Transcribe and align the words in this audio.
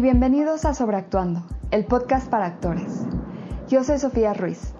bienvenidos 0.00 0.64
a 0.64 0.72
Sobreactuando, 0.72 1.42
el 1.70 1.84
podcast 1.84 2.30
para 2.30 2.46
actores. 2.46 3.02
Yo 3.68 3.84
soy 3.84 3.98
Sofía 3.98 4.32
Ruiz. 4.32 4.72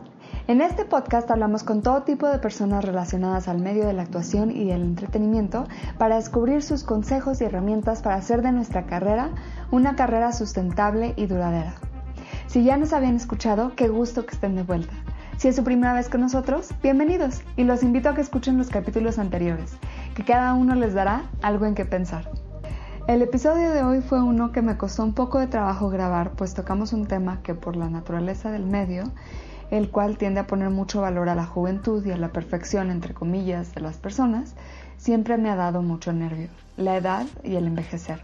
En 0.46 0.62
este 0.62 0.86
podcast 0.86 1.30
hablamos 1.30 1.62
con 1.62 1.82
todo 1.82 2.04
tipo 2.04 2.26
de 2.26 2.38
personas 2.38 2.86
relacionadas 2.86 3.46
al 3.46 3.58
medio 3.58 3.86
de 3.86 3.92
la 3.92 4.00
actuación 4.00 4.50
y 4.50 4.70
el 4.70 4.80
entretenimiento 4.80 5.66
para 5.98 6.16
descubrir 6.16 6.62
sus 6.62 6.84
consejos 6.84 7.40
y 7.40 7.44
herramientas 7.44 8.00
para 8.00 8.14
hacer 8.14 8.40
de 8.40 8.52
nuestra 8.52 8.86
carrera 8.86 9.28
una 9.70 9.94
carrera 9.94 10.32
sustentable 10.32 11.12
y 11.16 11.26
duradera. 11.26 11.74
Si 12.46 12.64
ya 12.64 12.78
nos 12.78 12.94
habían 12.94 13.16
escuchado, 13.16 13.74
qué 13.76 13.88
gusto 13.88 14.24
que 14.24 14.34
estén 14.34 14.56
de 14.56 14.62
vuelta. 14.62 14.94
Si 15.36 15.48
es 15.48 15.56
su 15.56 15.64
primera 15.64 15.92
vez 15.92 16.08
con 16.08 16.22
nosotros, 16.22 16.70
bienvenidos 16.82 17.42
y 17.58 17.64
los 17.64 17.82
invito 17.82 18.08
a 18.08 18.14
que 18.14 18.22
escuchen 18.22 18.56
los 18.56 18.70
capítulos 18.70 19.18
anteriores, 19.18 19.76
que 20.14 20.24
cada 20.24 20.54
uno 20.54 20.74
les 20.74 20.94
dará 20.94 21.24
algo 21.42 21.66
en 21.66 21.74
qué 21.74 21.84
pensar. 21.84 22.39
El 23.10 23.22
episodio 23.22 23.72
de 23.72 23.82
hoy 23.82 24.02
fue 24.02 24.22
uno 24.22 24.52
que 24.52 24.62
me 24.62 24.76
costó 24.76 25.02
un 25.02 25.14
poco 25.14 25.40
de 25.40 25.48
trabajo 25.48 25.88
grabar, 25.90 26.30
pues 26.30 26.54
tocamos 26.54 26.92
un 26.92 27.06
tema 27.08 27.42
que 27.42 27.56
por 27.56 27.74
la 27.74 27.90
naturaleza 27.90 28.52
del 28.52 28.64
medio, 28.64 29.02
el 29.72 29.90
cual 29.90 30.16
tiende 30.16 30.38
a 30.38 30.46
poner 30.46 30.70
mucho 30.70 31.00
valor 31.00 31.28
a 31.28 31.34
la 31.34 31.44
juventud 31.44 32.06
y 32.06 32.12
a 32.12 32.16
la 32.16 32.28
perfección, 32.28 32.88
entre 32.88 33.12
comillas, 33.12 33.74
de 33.74 33.80
las 33.80 33.96
personas, 33.96 34.54
siempre 34.96 35.38
me 35.38 35.50
ha 35.50 35.56
dado 35.56 35.82
mucho 35.82 36.12
nervio, 36.12 36.50
la 36.76 36.96
edad 36.96 37.26
y 37.42 37.56
el 37.56 37.66
envejecer. 37.66 38.22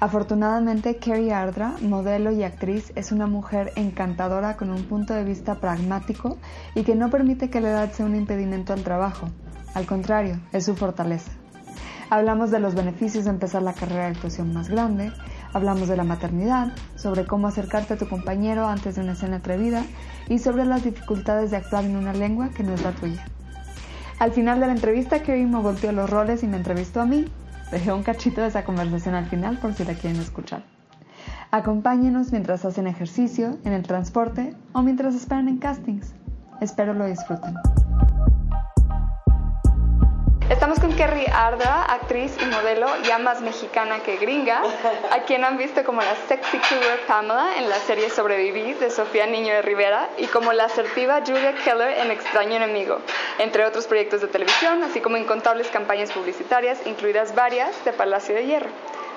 Afortunadamente, 0.00 0.96
Carrie 0.96 1.32
Ardra, 1.32 1.72
modelo 1.80 2.30
y 2.30 2.42
actriz, 2.42 2.92
es 2.96 3.10
una 3.10 3.26
mujer 3.26 3.72
encantadora 3.74 4.58
con 4.58 4.68
un 4.68 4.84
punto 4.84 5.14
de 5.14 5.24
vista 5.24 5.54
pragmático 5.54 6.36
y 6.74 6.82
que 6.82 6.94
no 6.94 7.08
permite 7.08 7.48
que 7.48 7.62
la 7.62 7.70
edad 7.70 7.92
sea 7.92 8.04
un 8.04 8.16
impedimento 8.16 8.74
al 8.74 8.84
trabajo. 8.84 9.30
Al 9.72 9.86
contrario, 9.86 10.40
es 10.52 10.66
su 10.66 10.76
fortaleza. 10.76 11.32
Hablamos 12.14 12.52
de 12.52 12.60
los 12.60 12.76
beneficios 12.76 13.24
de 13.24 13.30
empezar 13.30 13.62
la 13.62 13.72
carrera 13.72 14.04
de 14.04 14.12
actuación 14.12 14.54
más 14.54 14.68
grande, 14.68 15.10
hablamos 15.52 15.88
de 15.88 15.96
la 15.96 16.04
maternidad, 16.04 16.68
sobre 16.94 17.26
cómo 17.26 17.48
acercarte 17.48 17.94
a 17.94 17.96
tu 17.96 18.08
compañero 18.08 18.68
antes 18.68 18.94
de 18.94 19.00
una 19.00 19.14
escena 19.14 19.38
atrevida 19.38 19.82
y 20.28 20.38
sobre 20.38 20.64
las 20.64 20.84
dificultades 20.84 21.50
de 21.50 21.56
actuar 21.56 21.84
en 21.84 21.96
una 21.96 22.12
lengua 22.12 22.50
que 22.50 22.62
no 22.62 22.72
es 22.72 22.84
la 22.84 22.92
tuya. 22.92 23.26
Al 24.20 24.30
final 24.30 24.60
de 24.60 24.66
la 24.66 24.74
entrevista, 24.74 25.22
Carrie 25.24 25.44
me 25.44 25.58
volteó 25.58 25.90
los 25.90 26.08
roles 26.08 26.44
y 26.44 26.46
me 26.46 26.56
entrevistó 26.56 27.00
a 27.00 27.06
mí, 27.06 27.24
Dejé 27.72 27.92
un 27.92 28.04
cachito 28.04 28.42
de 28.42 28.46
esa 28.46 28.62
conversación 28.62 29.16
al 29.16 29.26
final 29.26 29.58
por 29.58 29.74
si 29.74 29.84
la 29.84 29.94
quieren 29.94 30.20
escuchar. 30.20 30.62
Acompáñenos 31.50 32.30
mientras 32.30 32.64
hacen 32.64 32.86
ejercicio, 32.86 33.58
en 33.64 33.72
el 33.72 33.82
transporte 33.82 34.54
o 34.72 34.82
mientras 34.82 35.16
esperan 35.16 35.48
en 35.48 35.58
castings. 35.58 36.14
Espero 36.60 36.94
lo 36.94 37.06
disfruten. 37.06 37.56
Estamos 40.50 40.78
con 40.78 40.92
Kerry 40.92 41.24
Ardra, 41.32 41.84
actriz 41.84 42.36
y 42.38 42.44
modelo 42.44 42.86
ya 43.02 43.16
más 43.18 43.40
mexicana 43.40 44.00
que 44.00 44.16
gringa, 44.18 44.62
a 45.10 45.20
quien 45.20 45.42
han 45.42 45.56
visto 45.56 45.82
como 45.84 46.02
la 46.02 46.14
sexy 46.28 46.58
cougar 46.58 46.98
Pamela 47.06 47.56
en 47.56 47.70
la 47.70 47.78
serie 47.78 48.10
Sobrevivir 48.10 48.78
de 48.78 48.90
Sofía 48.90 49.26
Niño 49.26 49.54
de 49.54 49.62
Rivera 49.62 50.10
y 50.18 50.26
como 50.26 50.52
la 50.52 50.64
asertiva 50.64 51.22
Julia 51.26 51.54
Keller 51.64 51.98
en 51.98 52.10
Extraño 52.10 52.56
Enemigo, 52.56 52.98
entre 53.38 53.64
otros 53.64 53.86
proyectos 53.86 54.20
de 54.20 54.28
televisión, 54.28 54.82
así 54.82 55.00
como 55.00 55.16
incontables 55.16 55.68
campañas 55.68 56.12
publicitarias, 56.12 56.78
incluidas 56.86 57.34
varias 57.34 57.82
de 57.86 57.94
Palacio 57.94 58.34
de 58.34 58.44
Hierro. 58.44 58.70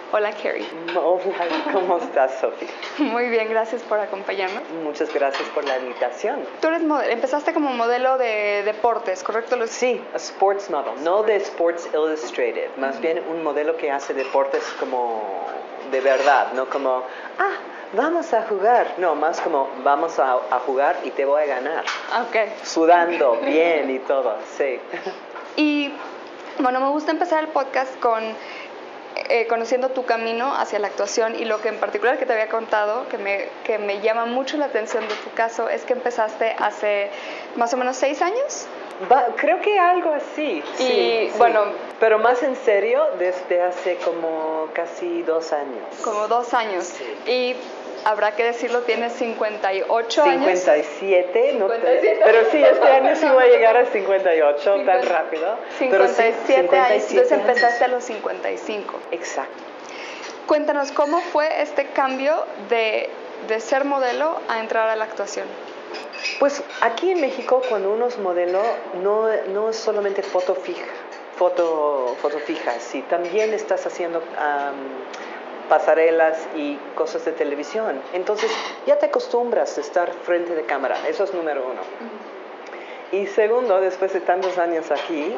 Hola, 0.09 0.31
Carrie. 0.31 0.65
Hola, 0.95 1.73
¿cómo 1.73 1.97
estás, 1.97 2.39
Sofía? 2.39 2.69
Muy 2.99 3.27
bien, 3.27 3.49
gracias 3.49 3.81
por 3.83 3.99
acompañarnos. 3.99 4.63
Muchas 4.81 5.13
gracias 5.13 5.47
por 5.49 5.65
la 5.65 5.77
invitación. 5.79 6.45
Tú 6.61 6.69
eres 6.69 6.81
empezaste 7.09 7.53
como 7.53 7.73
modelo 7.73 8.17
de 8.17 8.63
deportes, 8.63 9.21
¿correcto? 9.21 9.57
Sí, 9.67 10.01
a 10.13 10.15
sports 10.15 10.69
model, 10.69 11.03
no 11.03 11.23
de 11.23 11.35
Sports 11.35 11.89
Illustrated, 11.93 12.69
más 12.77 13.01
bien 13.01 13.21
un 13.29 13.43
modelo 13.43 13.75
que 13.75 13.91
hace 13.91 14.13
deportes 14.13 14.63
como 14.79 15.45
de 15.91 15.99
verdad, 15.99 16.53
no 16.53 16.69
como, 16.69 17.03
ah, 17.39 17.55
vamos 17.91 18.33
a 18.33 18.43
jugar, 18.43 18.93
no, 18.97 19.13
más 19.13 19.41
como, 19.41 19.69
vamos 19.83 20.19
a, 20.19 20.33
a 20.33 20.59
jugar 20.65 20.97
y 21.03 21.11
te 21.11 21.25
voy 21.25 21.43
a 21.43 21.45
ganar. 21.47 21.83
Ok. 22.21 22.63
Sudando 22.63 23.37
bien 23.41 23.89
y 23.89 23.99
todo, 24.07 24.37
sí. 24.57 24.79
Y 25.57 25.91
bueno, 26.59 26.79
me 26.79 26.89
gusta 26.89 27.11
empezar 27.11 27.43
el 27.43 27.49
podcast 27.49 27.99
con 27.99 28.23
eh, 29.29 29.47
conociendo 29.47 29.89
tu 29.89 30.05
camino 30.05 30.55
hacia 30.55 30.79
la 30.79 30.87
actuación 30.87 31.35
y 31.35 31.45
lo 31.45 31.61
que 31.61 31.69
en 31.69 31.77
particular 31.77 32.17
que 32.17 32.25
te 32.25 32.33
había 32.33 32.47
contado, 32.47 33.07
que 33.09 33.17
me, 33.17 33.49
que 33.63 33.77
me 33.77 34.01
llama 34.01 34.25
mucho 34.25 34.57
la 34.57 34.65
atención 34.65 35.07
de 35.07 35.15
tu 35.15 35.31
caso, 35.33 35.69
es 35.69 35.83
que 35.83 35.93
empezaste 35.93 36.55
hace 36.57 37.09
más 37.55 37.73
o 37.73 37.77
menos 37.77 37.97
seis 37.97 38.21
años. 38.21 38.67
creo 39.35 39.61
que 39.61 39.77
algo 39.77 40.11
así. 40.13 40.63
Y 40.79 40.83
sí, 40.83 41.31
bueno. 41.37 41.61
Pero 41.99 42.19
más 42.19 42.43
en 42.43 42.55
serio, 42.55 43.03
desde 43.17 43.61
hace 43.61 43.95
como 43.97 44.67
casi 44.73 45.23
dos 45.23 45.51
años. 45.51 45.83
Como 46.03 46.27
dos 46.27 46.53
años. 46.53 46.85
Sí. 46.85 47.31
Y 47.31 47.55
habrá 48.07 48.31
que 48.37 48.43
decirlo, 48.45 48.83
tienes 48.83 49.11
58 49.13 50.23
años. 50.23 50.61
57, 50.61 51.53
no 51.59 51.67
pero 51.67 52.49
sí, 52.49 52.63
este 52.63 52.87
año 52.87 53.15
sí 53.17 53.27
voy 53.27 53.43
a 53.43 53.47
llegar 53.47 53.75
a 53.75 53.85
58, 53.85 54.75
tan 54.85 55.05
rápido. 55.05 55.57
57, 55.77 56.79
años, 56.79 57.03
entonces 57.09 57.31
empezaste 57.33 57.83
a 57.83 57.87
los 57.89 58.05
55. 58.05 58.99
Exacto. 59.11 59.61
Cuéntanos, 60.45 60.93
¿cómo 60.93 61.19
fue 61.19 61.61
este 61.61 61.87
cambio 61.87 62.45
de, 62.69 63.09
de 63.49 63.59
ser 63.59 63.83
modelo 63.83 64.39
a 64.47 64.61
entrar 64.61 64.87
a 64.87 64.95
la 64.95 65.03
actuación? 65.03 65.45
Pues 66.39 66.63
aquí 66.79 67.11
en 67.11 67.19
México, 67.19 67.61
cuando 67.67 67.91
uno 67.91 68.07
es 68.07 68.17
modelo, 68.19 68.61
no, 69.03 69.27
no 69.49 69.69
es 69.69 69.75
solamente 69.75 70.23
foto 70.23 70.55
fija, 70.55 70.85
foto, 71.35 72.15
foto 72.21 72.39
fija, 72.39 72.79
sí, 72.79 73.01
también 73.09 73.53
estás 73.53 73.85
haciendo 73.85 74.23
pasarelas 75.69 76.47
y 76.55 76.75
cosas 76.95 77.25
de 77.25 77.31
televisión. 77.31 78.01
Entonces 78.13 78.51
ya 78.85 78.97
te 78.97 79.07
acostumbras 79.07 79.77
a 79.77 79.81
estar 79.81 80.11
frente 80.11 80.55
de 80.55 80.63
cámara, 80.63 80.97
eso 81.07 81.23
es 81.23 81.33
número 81.33 81.65
uno. 81.65 81.81
Y 83.11 83.27
segundo, 83.27 83.79
después 83.79 84.13
de 84.13 84.19
tantos 84.19 84.57
años 84.57 84.91
aquí, 84.91 85.33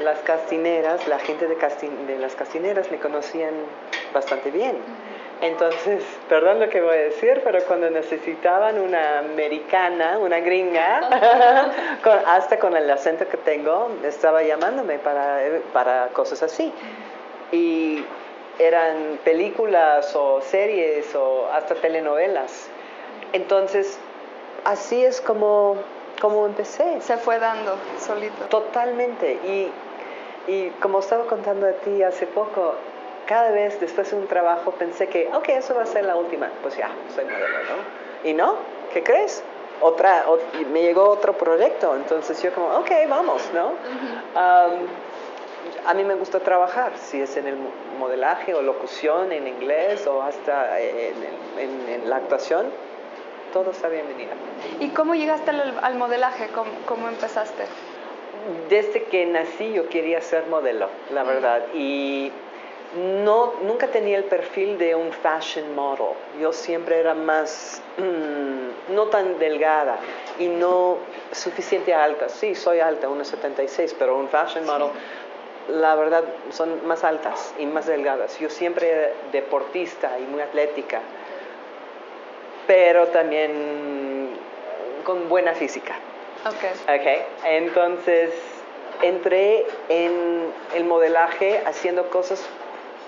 las 0.00 0.18
castineras, 0.20 1.06
la 1.06 1.18
gente 1.18 1.46
de, 1.46 2.18
las 2.18 2.34
castineras 2.34 2.90
me 2.90 2.98
conocían 2.98 3.52
bastante 4.14 4.50
bien. 4.50 4.76
Entonces, 5.42 6.04
perdón 6.28 6.60
lo 6.60 6.68
que 6.68 6.80
voy 6.80 6.94
a 6.94 7.00
decir, 7.00 7.40
pero 7.42 7.58
cuando 7.64 7.90
necesitaban 7.90 8.78
una 8.78 9.18
americana, 9.18 10.18
una 10.18 10.38
gringa, 10.38 11.00
hasta 12.28 12.58
con 12.58 12.76
el 12.76 12.88
acento 12.88 13.26
que 13.28 13.36
tengo, 13.38 13.90
estaba 14.04 14.42
llamándome 14.42 14.98
para, 15.00 15.40
para 15.72 16.08
cosas 16.08 16.44
así. 16.44 16.72
Y 17.50 18.04
eran 18.58 19.18
películas 19.24 20.14
o 20.14 20.40
series 20.40 21.14
o 21.14 21.48
hasta 21.52 21.74
telenovelas. 21.74 22.68
Entonces, 23.32 23.98
así 24.64 25.04
es 25.04 25.20
como, 25.20 25.76
como 26.20 26.46
empecé. 26.46 27.00
Se 27.00 27.16
fue 27.16 27.38
dando 27.38 27.76
solito. 27.98 28.44
Totalmente. 28.46 29.32
Y, 29.44 29.70
y 30.46 30.70
como 30.80 31.00
estaba 31.00 31.24
contando 31.24 31.66
a 31.66 31.72
ti 31.72 32.02
hace 32.02 32.26
poco, 32.26 32.74
cada 33.26 33.50
vez 33.50 33.80
después 33.80 34.10
de 34.10 34.16
un 34.16 34.26
trabajo 34.26 34.72
pensé 34.72 35.08
que, 35.08 35.30
ok, 35.32 35.48
eso 35.50 35.74
va 35.74 35.82
a 35.82 35.86
ser 35.86 36.04
la 36.04 36.16
última. 36.16 36.50
Pues 36.62 36.76
ya, 36.76 36.90
soy 37.14 37.24
modelo, 37.24 37.46
¿no? 37.48 38.28
Y 38.28 38.34
no, 38.34 38.56
¿qué 38.92 39.02
crees? 39.02 39.42
Otra, 39.80 40.24
me 40.70 40.82
llegó 40.82 41.08
otro 41.08 41.32
proyecto, 41.32 41.96
entonces 41.96 42.40
yo 42.40 42.52
como, 42.54 42.68
ok, 42.68 42.90
vamos, 43.08 43.50
¿no? 43.52 43.72
A 45.86 45.94
mí 45.94 46.04
me 46.04 46.14
gusta 46.14 46.40
trabajar, 46.40 46.92
si 46.96 47.20
es 47.20 47.36
en 47.36 47.46
el 47.46 47.56
modelaje 47.98 48.54
o 48.54 48.62
locución 48.62 49.32
en 49.32 49.48
inglés 49.48 50.06
o 50.06 50.22
hasta 50.22 50.80
en, 50.80 52.08
la 52.08 52.16
actuación, 52.16 52.66
todo 53.52 53.70
está 53.70 53.88
bienvenido. 53.88 54.32
¿Y 54.80 54.88
cómo 54.90 55.14
llegaste 55.14 55.50
al, 55.50 55.94
modelaje? 55.96 56.48
¿Cómo, 56.86 57.08
empezaste? 57.08 57.64
Desde 58.68 59.04
que 59.04 59.26
nací 59.26 59.72
yo 59.72 59.88
quería 59.88 60.20
ser 60.20 60.46
modelo, 60.46 60.88
la 61.12 61.22
verdad, 61.22 61.62
y 61.74 62.32
no, 63.24 63.54
nunca 63.62 63.88
tenía 63.88 64.18
el 64.18 64.24
perfil 64.24 64.78
de 64.78 64.94
un 64.94 65.12
fashion 65.12 65.74
model. 65.74 66.14
Yo 66.40 66.52
siempre 66.52 66.98
era 66.98 67.14
más, 67.14 67.80
mm, 67.98 68.94
no 68.94 69.06
tan 69.06 69.38
delgada 69.38 69.96
y 70.38 70.48
no 70.48 70.98
suficiente 71.30 71.94
alta. 71.94 72.28
Sí, 72.28 72.54
soy 72.54 72.80
alta, 72.80 73.08
1,76, 73.08 73.94
pero 73.98 74.18
un 74.18 74.28
fashion 74.28 74.66
model 74.66 74.90
la 75.68 75.94
verdad 75.94 76.24
son 76.50 76.86
más 76.86 77.04
altas 77.04 77.54
y 77.58 77.66
más 77.66 77.86
delgadas. 77.86 78.38
Yo 78.38 78.50
siempre 78.50 79.12
deportista 79.32 80.18
y 80.18 80.22
muy 80.22 80.40
atlética, 80.40 81.00
pero 82.66 83.08
también 83.08 84.30
con 85.04 85.28
buena 85.28 85.54
física. 85.54 85.94
Okay. 86.46 86.98
okay. 86.98 87.22
Entonces 87.44 88.30
entré 89.00 89.66
en 89.88 90.52
el 90.74 90.84
modelaje 90.84 91.62
haciendo 91.66 92.10
cosas 92.10 92.44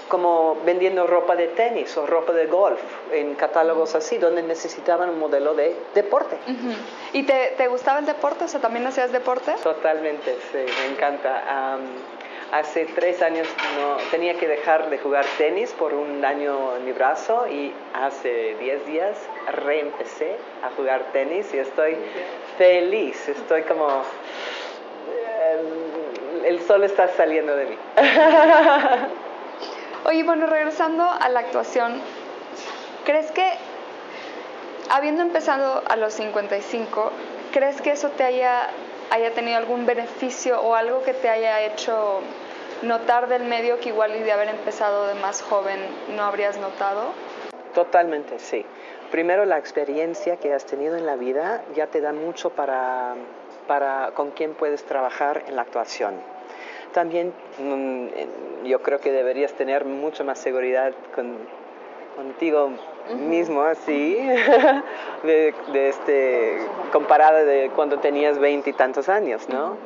como 0.08 0.58
vendiendo 0.64 1.06
ropa 1.06 1.34
de 1.34 1.48
tenis 1.48 1.96
o 1.96 2.06
ropa 2.06 2.32
de 2.32 2.46
golf 2.46 2.80
en 3.12 3.34
catálogos 3.34 3.94
así, 3.94 4.18
donde 4.18 4.42
necesitaban 4.42 5.08
un 5.08 5.18
modelo 5.18 5.54
de 5.54 5.74
deporte. 5.94 6.36
¿Y 7.12 7.22
te, 7.22 7.54
te, 7.56 7.68
gustaba 7.68 8.00
el 8.00 8.06
deporte? 8.06 8.44
O 8.44 8.48
sea, 8.48 8.60
¿también 8.60 8.86
hacías 8.86 9.12
deporte? 9.12 9.54
Totalmente, 9.62 10.36
sí, 10.52 10.58
me 10.58 10.94
encanta. 10.94 11.78
Hace 12.52 12.86
tres 12.86 13.22
años 13.22 13.48
no, 13.76 13.96
tenía 14.10 14.34
que 14.34 14.46
dejar 14.48 14.90
de 14.90 14.98
jugar 14.98 15.24
tenis 15.38 15.72
por 15.72 15.94
un 15.94 16.20
daño 16.20 16.76
en 16.76 16.84
mi 16.84 16.92
brazo 16.92 17.46
y 17.48 17.72
hace 17.92 18.56
diez 18.60 18.84
días 18.86 19.16
reempecé 19.64 20.36
a 20.62 20.70
jugar 20.76 21.04
tenis 21.12 21.52
y 21.52 21.58
estoy 21.58 21.96
feliz, 22.58 23.28
estoy 23.28 23.62
como... 23.62 23.88
Eh, 25.10 25.84
el 26.44 26.60
sol 26.60 26.84
está 26.84 27.08
saliendo 27.08 27.56
de 27.56 27.66
mí. 27.66 27.76
Oye, 30.06 30.22
bueno, 30.22 30.46
regresando 30.46 31.08
a 31.08 31.28
la 31.30 31.40
actuación, 31.40 32.00
¿crees 33.06 33.30
que, 33.30 33.50
habiendo 34.90 35.22
empezado 35.22 35.82
a 35.88 35.96
los 35.96 36.12
55, 36.12 37.10
¿crees 37.52 37.80
que 37.80 37.92
eso 37.92 38.10
te 38.10 38.22
haya, 38.22 38.68
haya 39.10 39.32
tenido 39.32 39.56
algún 39.56 39.86
beneficio 39.86 40.60
o 40.60 40.74
algo 40.74 41.02
que 41.02 41.14
te 41.14 41.28
haya 41.28 41.62
hecho 41.62 42.20
notar 42.82 43.28
del 43.28 43.44
medio 43.44 43.80
que 43.80 43.90
igual 43.90 44.14
y 44.16 44.20
de 44.20 44.32
haber 44.32 44.48
empezado 44.48 45.06
de 45.06 45.14
más 45.14 45.42
joven 45.42 45.80
no 46.16 46.22
habrías 46.22 46.58
notado? 46.58 47.12
Totalmente, 47.74 48.38
sí. 48.38 48.64
Primero 49.10 49.44
la 49.44 49.58
experiencia 49.58 50.36
que 50.36 50.52
has 50.52 50.64
tenido 50.64 50.96
en 50.96 51.06
la 51.06 51.16
vida 51.16 51.62
ya 51.74 51.86
te 51.86 52.00
da 52.00 52.12
mucho 52.12 52.50
para, 52.50 53.14
para 53.66 54.12
con 54.14 54.30
quién 54.32 54.54
puedes 54.54 54.84
trabajar 54.84 55.44
en 55.46 55.56
la 55.56 55.62
actuación 55.62 56.34
también 56.94 57.34
mm, 57.58 58.64
yo 58.64 58.80
creo 58.80 59.00
que 59.00 59.12
deberías 59.12 59.52
tener 59.52 59.84
mucho 59.84 60.24
más 60.24 60.38
seguridad 60.38 60.94
contigo 62.16 62.70
mismo, 63.12 63.62
así, 63.62 64.16
de, 65.22 65.54
este, 65.74 66.58
comparado 66.92 67.44
de 67.44 67.70
cuando 67.74 67.98
tenías 67.98 68.38
veinte 68.38 68.70
y 68.70 68.72
tantos 68.72 69.08
años, 69.08 69.48
¿no? 69.48 69.76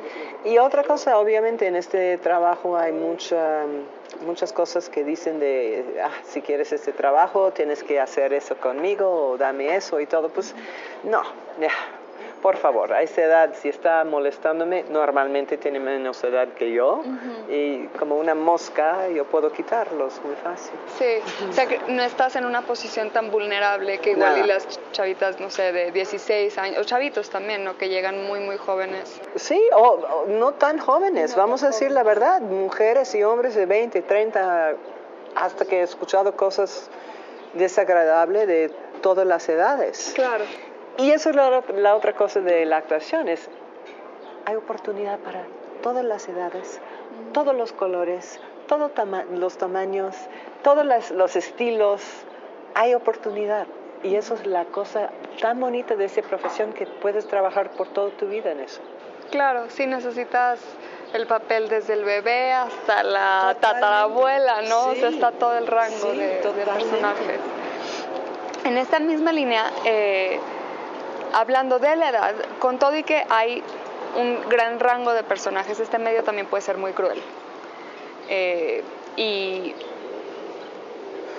Y 0.45 0.57
otra 0.57 0.83
cosa, 0.83 1.17
obviamente 1.17 1.67
en 1.67 1.75
este 1.75 2.17
trabajo 2.17 2.77
hay 2.77 2.93
mucha, 2.93 3.65
muchas 4.25 4.53
cosas 4.53 4.89
que 4.89 5.03
dicen 5.03 5.39
de, 5.39 6.01
ah, 6.03 6.11
si 6.23 6.41
quieres 6.41 6.71
este 6.71 6.93
trabajo, 6.93 7.51
tienes 7.51 7.83
que 7.83 7.99
hacer 7.99 8.33
eso 8.33 8.55
conmigo, 8.55 9.31
o 9.31 9.37
dame 9.37 9.75
eso 9.75 9.99
y 9.99 10.05
todo, 10.05 10.29
pues 10.29 10.55
no, 11.03 11.21
por 12.41 12.57
favor, 12.57 12.93
a 12.93 13.01
esa 13.01 13.21
edad, 13.21 13.53
si 13.53 13.69
está 13.69 14.03
molestándome, 14.03 14.85
normalmente 14.89 15.57
tiene 15.57 15.79
menos 15.79 16.23
edad 16.23 16.47
que 16.49 16.71
yo 16.71 17.03
y 17.49 17.85
como 17.99 18.15
una 18.15 18.35
mosca 18.35 19.07
yo 19.09 19.25
puedo 19.25 19.51
quitarlos 19.51 20.21
muy 20.23 20.35
fácil. 20.35 20.73
Sí, 20.97 21.45
o 21.49 21.53
sea 21.53 21.67
que 21.67 21.79
no 21.87 22.01
estás 22.03 22.35
en 22.35 22.45
una 22.45 22.61
posición 22.61 23.11
tan 23.11 23.31
vulnerable 23.31 23.99
que 23.99 24.11
igual 24.11 24.39
y 24.43 24.47
las 24.47 24.79
chavitas, 24.91 25.39
no 25.39 25.49
sé, 25.49 25.71
de 25.71 25.91
16 25.91 26.57
años, 26.57 26.79
o 26.79 26.83
chavitos 26.83 27.29
también, 27.29 27.63
¿no? 27.63 27.77
Que 27.77 27.89
llegan 27.89 28.25
muy, 28.25 28.39
muy 28.39 28.57
jóvenes. 28.57 29.19
Sí, 29.35 29.61
o, 29.75 30.25
no 30.27 30.53
tan 30.53 30.77
jóvenes, 30.79 31.35
vamos 31.35 31.63
a 31.63 31.67
decir 31.67 31.91
la 31.91 32.03
verdad, 32.03 32.41
mujeres 32.41 33.13
y 33.15 33.23
hombres 33.23 33.55
de 33.55 33.65
20, 33.65 34.01
30, 34.01 34.73
hasta 35.35 35.65
que 35.65 35.79
he 35.79 35.83
escuchado 35.83 36.35
cosas 36.35 36.89
desagradables 37.53 38.47
de 38.47 38.71
todas 39.01 39.25
las 39.25 39.47
edades. 39.49 40.11
Claro. 40.15 40.45
Y 40.99 41.11
eso 41.11 41.29
es 41.29 41.35
la, 41.37 41.95
otra 41.95 42.11
cosa 42.13 42.41
de 42.41 42.65
la 42.65 42.75
actuación, 42.75 43.29
es 43.29 43.49
hay 44.45 44.55
oportunidad 44.55 45.17
para 45.19 45.43
todas 45.81 46.03
las 46.03 46.27
edades, 46.27 46.81
todos 47.31 47.55
los 47.55 47.71
colores, 47.71 48.41
todos 48.67 48.91
los 49.31 49.57
tamaños, 49.57 50.15
todos 50.61 50.85
los 51.11 51.35
estilos, 51.37 52.01
hay 52.75 52.95
oportunidad. 52.95 53.65
Y 54.03 54.15
eso 54.15 54.33
es 54.33 54.45
la 54.45 54.65
cosa 54.65 55.09
tan 55.41 55.61
bonita 55.61 55.95
de 55.95 56.03
esa 56.03 56.21
profesión 56.21 56.73
que 56.73 56.85
puedes 56.85 57.25
trabajar 57.27 57.71
por 57.71 57.87
toda 57.87 58.09
tu 58.11 58.27
vida 58.27 58.51
en 58.51 58.59
eso. 58.59 58.81
Claro, 59.31 59.69
sí 59.69 59.87
necesitas 59.87 60.59
el 61.13 61.27
papel 61.27 61.69
desde 61.69 61.93
el 61.93 62.03
bebé 62.03 62.51
hasta 62.51 63.03
la 63.03 63.55
tatarabuela, 63.61 64.63
¿no? 64.63 64.87
o 64.87 64.95
sea, 64.95 65.09
está 65.09 65.31
todo 65.31 65.57
el 65.57 65.67
rango 65.67 66.11
de, 66.11 66.41
de, 66.41 66.41
personajes. 66.41 67.39
En 68.65 68.77
esta 68.77 68.99
misma 68.99 69.31
línea, 69.31 69.71
eh, 69.85 70.39
hablando 71.33 71.79
de 71.79 71.95
la 71.95 72.09
edad, 72.09 72.35
con 72.59 72.79
todo 72.79 72.95
y 72.95 73.03
que 73.03 73.25
hay 73.29 73.63
un 74.15 74.47
gran 74.49 74.79
rango 74.79 75.13
de 75.13 75.23
personajes, 75.23 75.79
este 75.79 75.99
medio 75.99 76.23
también 76.23 76.47
puede 76.47 76.61
ser 76.61 76.77
muy 76.77 76.93
cruel. 76.93 77.21
Eh, 78.29 78.83
y 79.17 79.73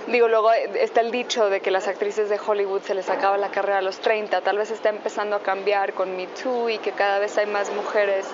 digo, 0.08 0.28
luego 0.28 0.52
está 0.52 1.00
el 1.00 1.10
dicho 1.10 1.50
de 1.50 1.60
que 1.60 1.70
las 1.70 1.88
actrices 1.88 2.28
de 2.28 2.38
Hollywood 2.44 2.82
se 2.82 2.94
les 2.94 3.08
acaba 3.08 3.36
la 3.38 3.50
carrera 3.50 3.78
a 3.78 3.82
los 3.82 4.00
30, 4.00 4.40
tal 4.40 4.58
vez 4.58 4.70
está 4.70 4.88
empezando 4.88 5.36
a 5.36 5.40
cambiar 5.40 5.92
con 5.94 6.16
Me 6.16 6.26
Too 6.26 6.68
y 6.68 6.78
que 6.78 6.92
cada 6.92 7.18
vez 7.18 7.36
hay 7.38 7.46
más 7.46 7.70
mujeres 7.70 8.26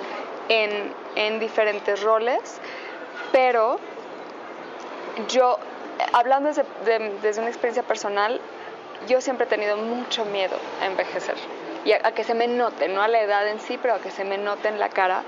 en, 0.48 0.92
en 1.16 1.38
diferentes 1.38 2.02
roles, 2.02 2.60
pero 3.32 3.78
yo, 5.28 5.58
hablando 6.12 6.48
desde, 6.48 6.64
desde 7.22 7.40
una 7.40 7.50
experiencia 7.50 7.82
personal, 7.82 8.40
yo 9.08 9.20
siempre 9.20 9.46
he 9.46 9.48
tenido 9.48 9.76
mucho 9.76 10.24
miedo 10.24 10.56
a 10.80 10.86
envejecer 10.86 11.36
y 11.86 11.92
a, 11.92 12.00
que 12.12 12.24
se 12.24 12.34
me 12.34 12.48
note, 12.48 12.88
no 12.88 13.00
a 13.00 13.08
la 13.08 13.20
edad 13.20 13.46
en 13.48 13.60
sí, 13.60 13.78
pero 13.80 13.94
a 13.94 13.98
que 14.00 14.10
se 14.10 14.24
me 14.24 14.38
note 14.38 14.66
en 14.68 14.80
la 14.80 14.88
cara. 14.88 15.22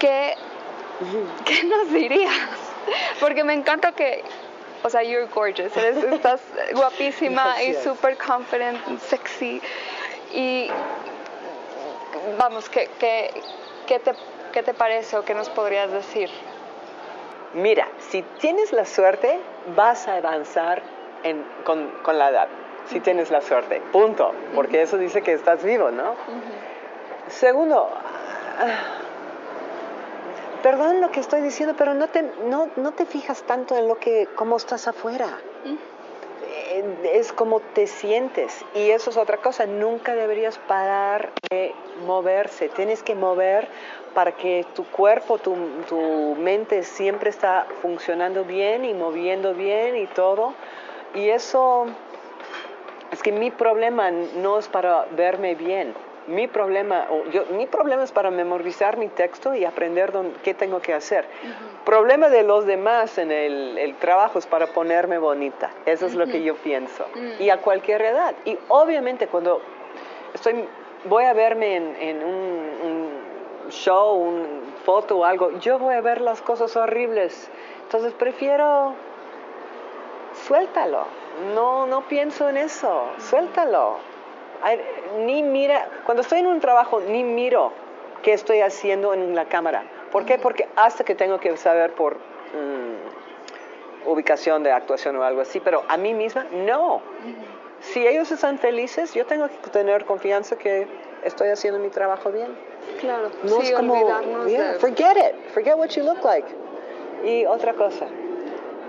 ¿Qué, 0.00 0.34
¿qué 1.44 1.62
nos 1.62 1.92
dirías? 1.92 2.34
Porque 3.20 3.44
me 3.44 3.54
encanta 3.54 3.92
que, 3.92 4.24
o 4.82 4.90
sea, 4.90 5.02
you're 5.04 5.28
gorgeous, 5.32 5.76
estás 5.76 6.40
guapísima 6.74 7.62
y 7.62 7.74
super 7.74 8.18
confident, 8.18 8.98
sexy. 8.98 9.62
Y 10.32 10.68
vamos, 12.36 12.68
¿qué, 12.68 12.90
qué, 12.98 13.30
qué, 13.86 14.00
te, 14.00 14.12
¿qué 14.52 14.64
te 14.64 14.74
parece 14.74 15.16
o 15.16 15.24
qué 15.24 15.34
nos 15.34 15.48
podrías 15.50 15.92
decir? 15.92 16.30
Mira, 17.54 17.86
si 18.10 18.22
tienes 18.40 18.72
la 18.72 18.84
suerte, 18.84 19.38
vas 19.76 20.08
a 20.08 20.16
avanzar 20.16 20.82
con, 21.64 21.88
con, 22.02 22.18
la 22.18 22.30
edad, 22.30 22.48
si 22.86 23.00
tienes 23.00 23.30
la 23.30 23.40
suerte, 23.40 23.80
punto, 23.92 24.32
porque 24.54 24.82
eso 24.82 24.98
dice 24.98 25.22
que 25.22 25.32
estás 25.32 25.64
vivo, 25.64 25.90
¿no? 25.90 26.14
Segundo, 27.28 27.88
perdón 30.62 31.00
lo 31.00 31.10
que 31.10 31.20
estoy 31.20 31.40
diciendo, 31.40 31.74
pero 31.78 31.94
no 31.94 32.08
te, 32.08 32.22
no, 32.22 32.68
no 32.76 32.92
te 32.92 33.06
fijas 33.06 33.42
tanto 33.42 33.76
en 33.76 33.88
lo 33.88 33.96
que, 33.96 34.28
cómo 34.34 34.56
estás 34.56 34.86
afuera. 34.88 35.38
Eh, 36.46 37.10
es 37.12 37.32
como 37.32 37.60
te 37.60 37.86
sientes. 37.86 38.64
Y 38.74 38.90
eso 38.90 39.10
es 39.10 39.16
otra 39.16 39.38
cosa, 39.38 39.66
nunca 39.66 40.14
deberías 40.14 40.58
parar 40.58 41.32
de 41.50 41.74
moverse, 42.06 42.68
tienes 42.68 43.02
que 43.02 43.14
mover 43.14 43.68
para 44.14 44.32
que 44.32 44.64
tu 44.74 44.84
cuerpo, 44.84 45.38
tu, 45.38 45.56
tu 45.88 46.34
mente 46.36 46.82
siempre 46.82 47.30
está 47.30 47.66
funcionando 47.82 48.44
bien 48.44 48.84
y 48.84 48.94
moviendo 48.94 49.54
bien 49.54 49.96
y 49.96 50.06
todo 50.06 50.54
y 51.14 51.28
eso 51.30 51.86
es 53.12 53.22
que 53.22 53.32
mi 53.32 53.50
problema 53.50 54.10
no 54.10 54.58
es 54.58 54.68
para 54.68 55.06
verme 55.12 55.54
bien. 55.54 55.94
Mi 56.26 56.48
problema, 56.48 57.06
yo, 57.32 57.44
mi 57.50 57.66
problema 57.66 58.02
es 58.02 58.10
para 58.10 58.30
memorizar 58.30 58.96
mi 58.96 59.08
texto 59.08 59.54
y 59.54 59.64
aprender 59.66 60.10
qué 60.42 60.54
tengo 60.54 60.80
que 60.80 60.94
hacer. 60.94 61.26
Problema 61.84 62.30
de 62.30 62.42
los 62.42 62.64
demás 62.64 63.18
en 63.18 63.30
el, 63.30 63.94
trabajo 64.00 64.38
es 64.38 64.46
para 64.46 64.68
ponerme 64.68 65.18
bonita. 65.18 65.70
Eso 65.84 66.06
es 66.06 66.14
lo 66.14 66.26
que 66.26 66.42
yo 66.42 66.56
pienso. 66.56 67.06
Mm. 67.14 67.42
Y 67.42 67.50
a 67.50 67.58
cualquier 67.58 68.00
edad. 68.02 68.34
Y 68.46 68.58
obviamente 68.68 69.26
cuando 69.28 69.60
estoy, 70.32 70.64
voy 71.04 71.24
a 71.24 71.34
verme 71.34 71.76
en, 71.76 72.24
un, 72.24 72.70
un 72.82 73.70
show, 73.70 74.14
una 74.14 74.64
foto 74.84 75.18
o 75.18 75.24
algo, 75.24 75.58
yo 75.58 75.78
voy 75.78 75.94
a 75.94 76.00
ver 76.00 76.20
las 76.20 76.40
cosas 76.40 76.74
horribles. 76.76 77.50
Entonces 77.82 78.12
prefiero 78.14 78.94
suéltalo. 80.46 81.04
No, 81.54 81.86
no 81.86 82.06
pienso 82.08 82.48
en 82.48 82.56
eso, 82.56 83.08
suéltalo. 83.18 83.98
ni 85.18 85.42
mira, 85.42 85.88
cuando 86.04 86.22
estoy 86.22 86.40
en 86.40 86.46
un 86.46 86.60
trabajo, 86.60 87.00
ni 87.00 87.24
miro 87.24 87.72
qué 88.22 88.32
estoy 88.32 88.60
haciendo 88.60 89.12
en 89.14 89.34
la 89.34 89.46
cámara. 89.46 89.84
¿Por 90.10 90.24
qué? 90.24 90.38
Porque 90.38 90.68
hasta 90.76 91.04
que 91.04 91.14
tengo 91.14 91.38
que 91.40 91.56
saber 91.56 91.92
por 91.94 92.14
mm, 92.16 94.08
ubicación 94.08 94.62
de 94.62 94.70
actuación 94.70 95.16
o 95.16 95.22
algo 95.22 95.40
así, 95.40 95.60
pero 95.60 95.82
a 95.88 95.96
mí 95.96 96.14
misma, 96.14 96.46
no. 96.52 97.02
Si 97.80 98.06
ellos 98.06 98.30
están 98.30 98.58
felices, 98.58 99.12
yo 99.12 99.26
tengo 99.26 99.48
que 99.48 99.70
tener 99.70 100.04
confianza 100.04 100.56
que 100.56 100.86
estoy 101.24 101.48
haciendo 101.48 101.80
mi 101.80 101.90
trabajo 101.90 102.30
bien. 102.30 102.56
Claro, 103.00 103.30
no 103.42 103.60
es 103.60 103.72
como, 103.72 104.08
forget 104.78 105.16
it, 105.16 105.50
forget 105.52 105.76
what 105.76 105.88
you 105.88 106.04
look 106.04 106.24
like. 106.24 106.46
Y 107.24 107.44
otra 107.46 107.74
cosa, 107.74 108.06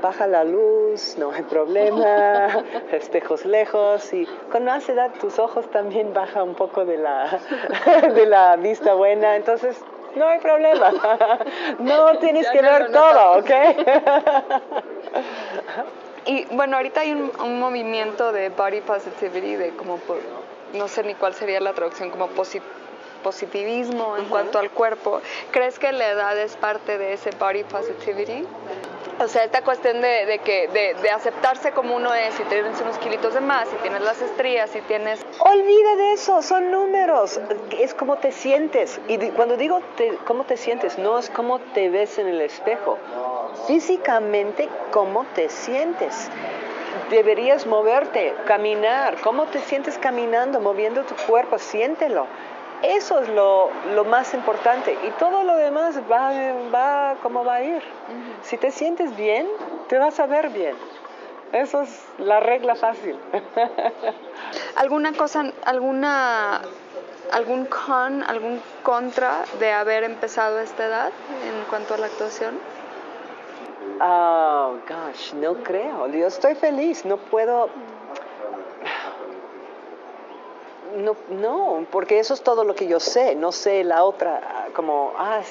baja 0.06 0.28
la 0.28 0.44
luz, 0.44 1.16
no 1.18 1.32
hay 1.32 1.42
problema, 1.44 2.64
espejos 2.92 3.44
lejos 3.46 4.14
y 4.14 4.26
con 4.52 4.66
más 4.66 4.88
edad 4.88 5.12
tus 5.20 5.40
ojos 5.40 5.70
también 5.72 6.14
baja 6.14 6.44
un 6.44 6.54
poco 6.54 6.86
de 6.86 6.98
la, 6.98 7.40
de 8.14 8.26
la 8.28 8.56
vista 8.56 8.94
buena, 8.94 9.36
entonces 9.36 9.82
no 10.16 10.28
hay 10.28 10.40
problema. 10.40 10.92
No 11.80 12.18
tienes 12.20 12.48
que 12.50 12.62
ver 12.62 12.92
todo, 12.92 13.40
¿ok? 13.40 13.52
Y 16.26 16.46
bueno, 16.56 16.78
ahorita 16.78 17.02
hay 17.02 17.12
un, 17.12 17.32
un 17.44 17.60
movimiento 17.60 18.32
de 18.32 18.50
body 18.50 18.82
positivity, 18.82 19.56
de 19.56 19.76
como, 19.76 19.98
por- 19.98 20.20
no 20.74 20.88
sé 20.88 21.04
ni 21.04 21.14
cuál 21.16 21.34
sería 21.34 21.60
la 21.60 21.74
traducción, 21.74 22.10
como 22.10 22.30
posi- 22.30 22.62
positivismo 23.24 24.18
en 24.18 24.26
cuanto 24.26 24.58
al 24.60 24.70
cuerpo. 24.72 25.22
¿Crees 25.52 25.78
que 25.80 25.92
la 25.92 26.08
edad 26.10 26.38
es 26.38 26.56
parte 26.58 26.98
de 26.98 27.14
ese 27.14 27.30
body 27.40 27.64
positivity? 27.64 28.46
O 29.18 29.28
sea, 29.30 29.46
esta 29.46 29.62
cuestión 29.62 30.02
de, 30.02 30.26
de 30.26 30.40
que, 30.40 30.68
de, 30.68 31.10
aceptarse 31.10 31.72
como 31.72 31.96
uno 31.96 32.14
es, 32.14 32.34
si 32.36 32.44
tienes 32.44 32.80
unos 32.82 32.98
kilitos 32.98 33.34
de 33.34 33.40
más, 33.40 33.70
si 33.70 33.76
tienes 33.78 34.02
las 34.02 34.22
estrías, 34.22 34.70
si 34.70 34.82
tienes... 34.82 35.26
Olvida 35.40 35.96
de 35.96 36.14
eso, 36.14 36.42
son 36.42 36.70
números, 36.70 37.40
es 37.80 37.94
como 37.94 38.18
te 38.18 38.34
sientes. 38.34 39.00
Y 39.08 39.18
cuando 39.30 39.56
digo 39.56 39.80
te- 39.96 40.18
cómo 40.28 40.44
te 40.44 40.58
sientes, 40.58 40.98
no 40.98 41.18
es 41.18 41.30
cómo 41.30 41.60
te 41.60 41.90
ves 41.90 42.18
en 42.20 42.28
el 42.28 42.42
espejo, 42.42 42.98
físicamente 43.68 44.68
cómo 44.92 45.26
te 45.34 45.48
sientes. 45.50 46.30
Deberías 47.10 47.66
moverte, 47.68 48.34
caminar, 48.46 49.18
cómo 49.22 49.46
te 49.46 49.60
sientes 49.60 49.98
caminando, 49.98 50.60
moviendo 50.60 51.04
tu 51.04 51.16
cuerpo, 51.28 51.58
siéntelo. 51.60 52.26
Eso 52.84 53.20
es 53.20 53.30
lo, 53.30 53.70
lo 53.94 54.06
más 54.06 54.34
importante 54.34 54.98
y 55.04 55.12
todo 55.12 55.44
lo 55.44 55.56
demás 55.56 56.00
va, 56.12 56.32
va 56.74 57.16
como 57.24 57.44
va 57.44 57.56
a 57.56 57.64
ir. 57.64 57.82
Si 58.44 58.58
te 58.58 58.72
sientes 58.72 59.16
bien, 59.16 59.48
te 59.88 59.98
vas 59.98 60.20
a 60.20 60.28
ver 60.28 60.50
bien. 60.50 60.76
Eso 61.54 61.82
es 61.82 62.06
la 62.18 62.40
regla 62.40 62.76
fácil. 62.76 63.18
¿Alguna 64.76 65.14
cosa, 65.14 65.52
alguna, 65.64 66.62
algún 67.32 67.66
con, 67.66 68.24
algún 68.24 68.62
contra 68.84 69.46
de 69.60 69.72
haber 69.72 70.04
empezado 70.04 70.58
a 70.58 70.64
esta 70.64 70.86
edad 70.86 71.12
en 71.48 71.64
cuanto 71.70 71.94
a 71.94 71.98
la 71.98 72.08
actuación? 72.08 72.60
Oh, 74.02 74.76
gosh, 74.88 75.34
no 75.36 75.56
creo. 75.64 76.08
Yo 76.08 76.28
estoy 76.28 76.56
feliz, 76.56 77.06
no 77.06 77.18
puedo... 77.18 77.70
No, 80.96 81.16
no, 81.30 81.86
porque 81.92 82.20
eso 82.20 82.34
es 82.34 82.42
todo 82.42 82.64
lo 82.64 82.76
que 82.76 82.88
yo 82.88 83.00
sé. 83.00 83.36
No 83.36 83.52
sé 83.52 83.84
la 83.84 84.04
otra, 84.04 84.42
ah, 84.44 84.68
como, 84.74 85.14
ah, 85.18 85.42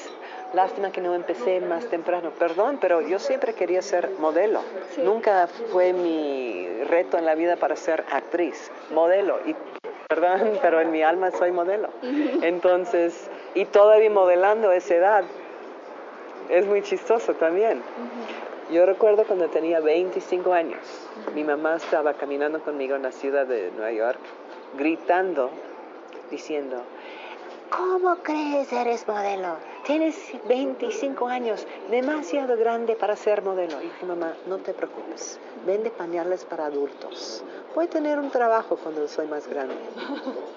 lástima 0.53 0.91
que 0.91 1.01
no 1.01 1.13
empecé 1.13 1.59
más 1.61 1.85
temprano. 1.85 2.31
Perdón, 2.31 2.77
pero 2.81 3.01
yo 3.01 3.19
siempre 3.19 3.53
quería 3.53 3.81
ser 3.81 4.11
modelo. 4.19 4.61
Sí. 4.91 5.01
Nunca 5.01 5.47
fue 5.71 5.93
mi 5.93 6.67
reto 6.89 7.17
en 7.17 7.25
la 7.25 7.35
vida 7.35 7.57
para 7.57 7.75
ser 7.75 8.03
actriz, 8.11 8.71
modelo. 8.91 9.39
Y 9.45 9.55
perdón, 10.07 10.57
pero 10.61 10.81
en 10.81 10.91
mi 10.91 11.03
alma 11.03 11.31
soy 11.31 11.51
modelo. 11.51 11.89
Entonces, 12.41 13.29
y 13.53 13.65
todavía 13.65 14.09
modelando 14.09 14.69
a 14.69 14.75
esa 14.75 14.95
edad, 14.95 15.23
es 16.49 16.65
muy 16.65 16.81
chistoso 16.81 17.33
también. 17.33 17.81
Yo 18.71 18.85
recuerdo 18.85 19.25
cuando 19.25 19.47
tenía 19.49 19.79
25 19.79 20.51
años, 20.51 20.79
mi 21.35 21.43
mamá 21.43 21.75
estaba 21.75 22.13
caminando 22.15 22.59
conmigo 22.61 22.95
en 22.95 23.03
la 23.03 23.11
ciudad 23.11 23.45
de 23.45 23.69
Nueva 23.71 23.91
York, 23.91 24.19
gritando, 24.77 25.49
diciendo, 26.31 26.77
¿cómo 27.69 28.17
crees 28.17 28.71
eres 28.73 29.07
modelo? 29.07 29.57
Tienes 29.85 30.15
25 30.47 31.27
años, 31.27 31.65
demasiado 31.89 32.57
grande 32.57 32.95
para 32.95 33.15
ser 33.15 33.41
modelo. 33.41 33.81
Y 33.81 33.85
dije, 33.85 34.05
mamá, 34.05 34.33
no 34.47 34.57
te 34.57 34.73
preocupes, 34.73 35.39
vende 35.65 35.91
pañales 35.91 36.43
para 36.45 36.65
adultos. 36.65 37.43
Voy 37.75 37.85
a 37.85 37.89
tener 37.89 38.19
un 38.19 38.31
trabajo 38.31 38.77
cuando 38.77 39.07
soy 39.07 39.27
más 39.27 39.47
grande. 39.47 39.75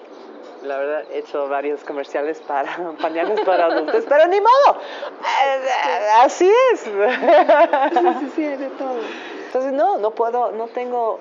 La 0.63 0.77
verdad, 0.77 1.05
he 1.11 1.19
hecho 1.19 1.47
varios 1.47 1.83
comerciales 1.85 2.41
para 2.41 2.91
pañales 3.01 3.39
para 3.41 3.65
adultos, 3.67 4.03
pero 4.09 4.27
ni 4.27 4.41
modo. 4.41 4.77
Eh, 5.21 6.09
Así 6.21 6.51
es. 6.73 6.81
Sí, 6.81 8.31
sí, 8.35 8.43
de 8.43 8.69
todo. 8.71 8.99
Entonces, 9.45 9.71
no, 9.71 9.97
no 9.97 10.11
puedo, 10.11 10.51
no 10.51 10.67
tengo, 10.67 11.19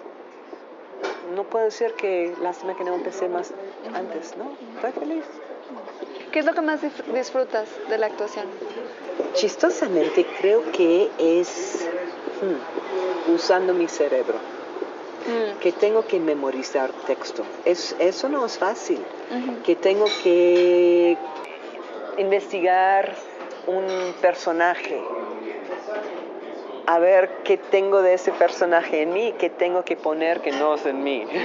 no 1.34 1.44
puedo 1.44 1.66
decir 1.66 1.92
que 1.94 2.34
lástima 2.42 2.76
que 2.76 2.84
no 2.84 2.94
empecé 2.94 3.28
más 3.28 3.52
antes, 3.94 4.36
¿no? 4.36 4.50
Estoy 4.76 4.92
feliz. 4.92 5.24
¿Qué 6.32 6.40
es 6.40 6.44
lo 6.44 6.54
que 6.54 6.60
más 6.60 6.80
disfrutas 7.14 7.68
de 7.88 7.98
la 7.98 8.06
actuación? 8.06 8.46
Chistosamente, 9.34 10.26
creo 10.40 10.62
que 10.72 11.10
es 11.18 11.88
hmm, 12.42 13.32
usando 13.34 13.74
mi 13.74 13.88
cerebro, 13.88 14.38
Mm, 15.28 15.58
que 15.58 15.72
tengo 15.72 16.06
que 16.06 16.18
memorizar 16.20 16.90
texto. 17.06 17.42
Es, 17.66 17.94
eso 17.98 18.28
no 18.30 18.46
es 18.46 18.56
fácil. 18.56 18.98
que 19.62 19.76
tengo 19.76 20.06
que 20.22 21.18
investigar 22.16 23.14
un 23.66 24.14
personaje, 24.22 24.98
a 26.90 26.98
ver 26.98 27.28
qué 27.44 27.58
tengo 27.58 28.00
de 28.00 28.14
ese 28.14 28.32
personaje 28.32 29.02
en 29.02 29.12
mí, 29.12 29.34
qué 29.38 29.50
tengo 29.50 29.84
que 29.84 29.94
poner 29.94 30.40
que 30.40 30.52
no 30.52 30.74
es 30.74 30.86
en 30.86 31.04
mí. 31.04 31.26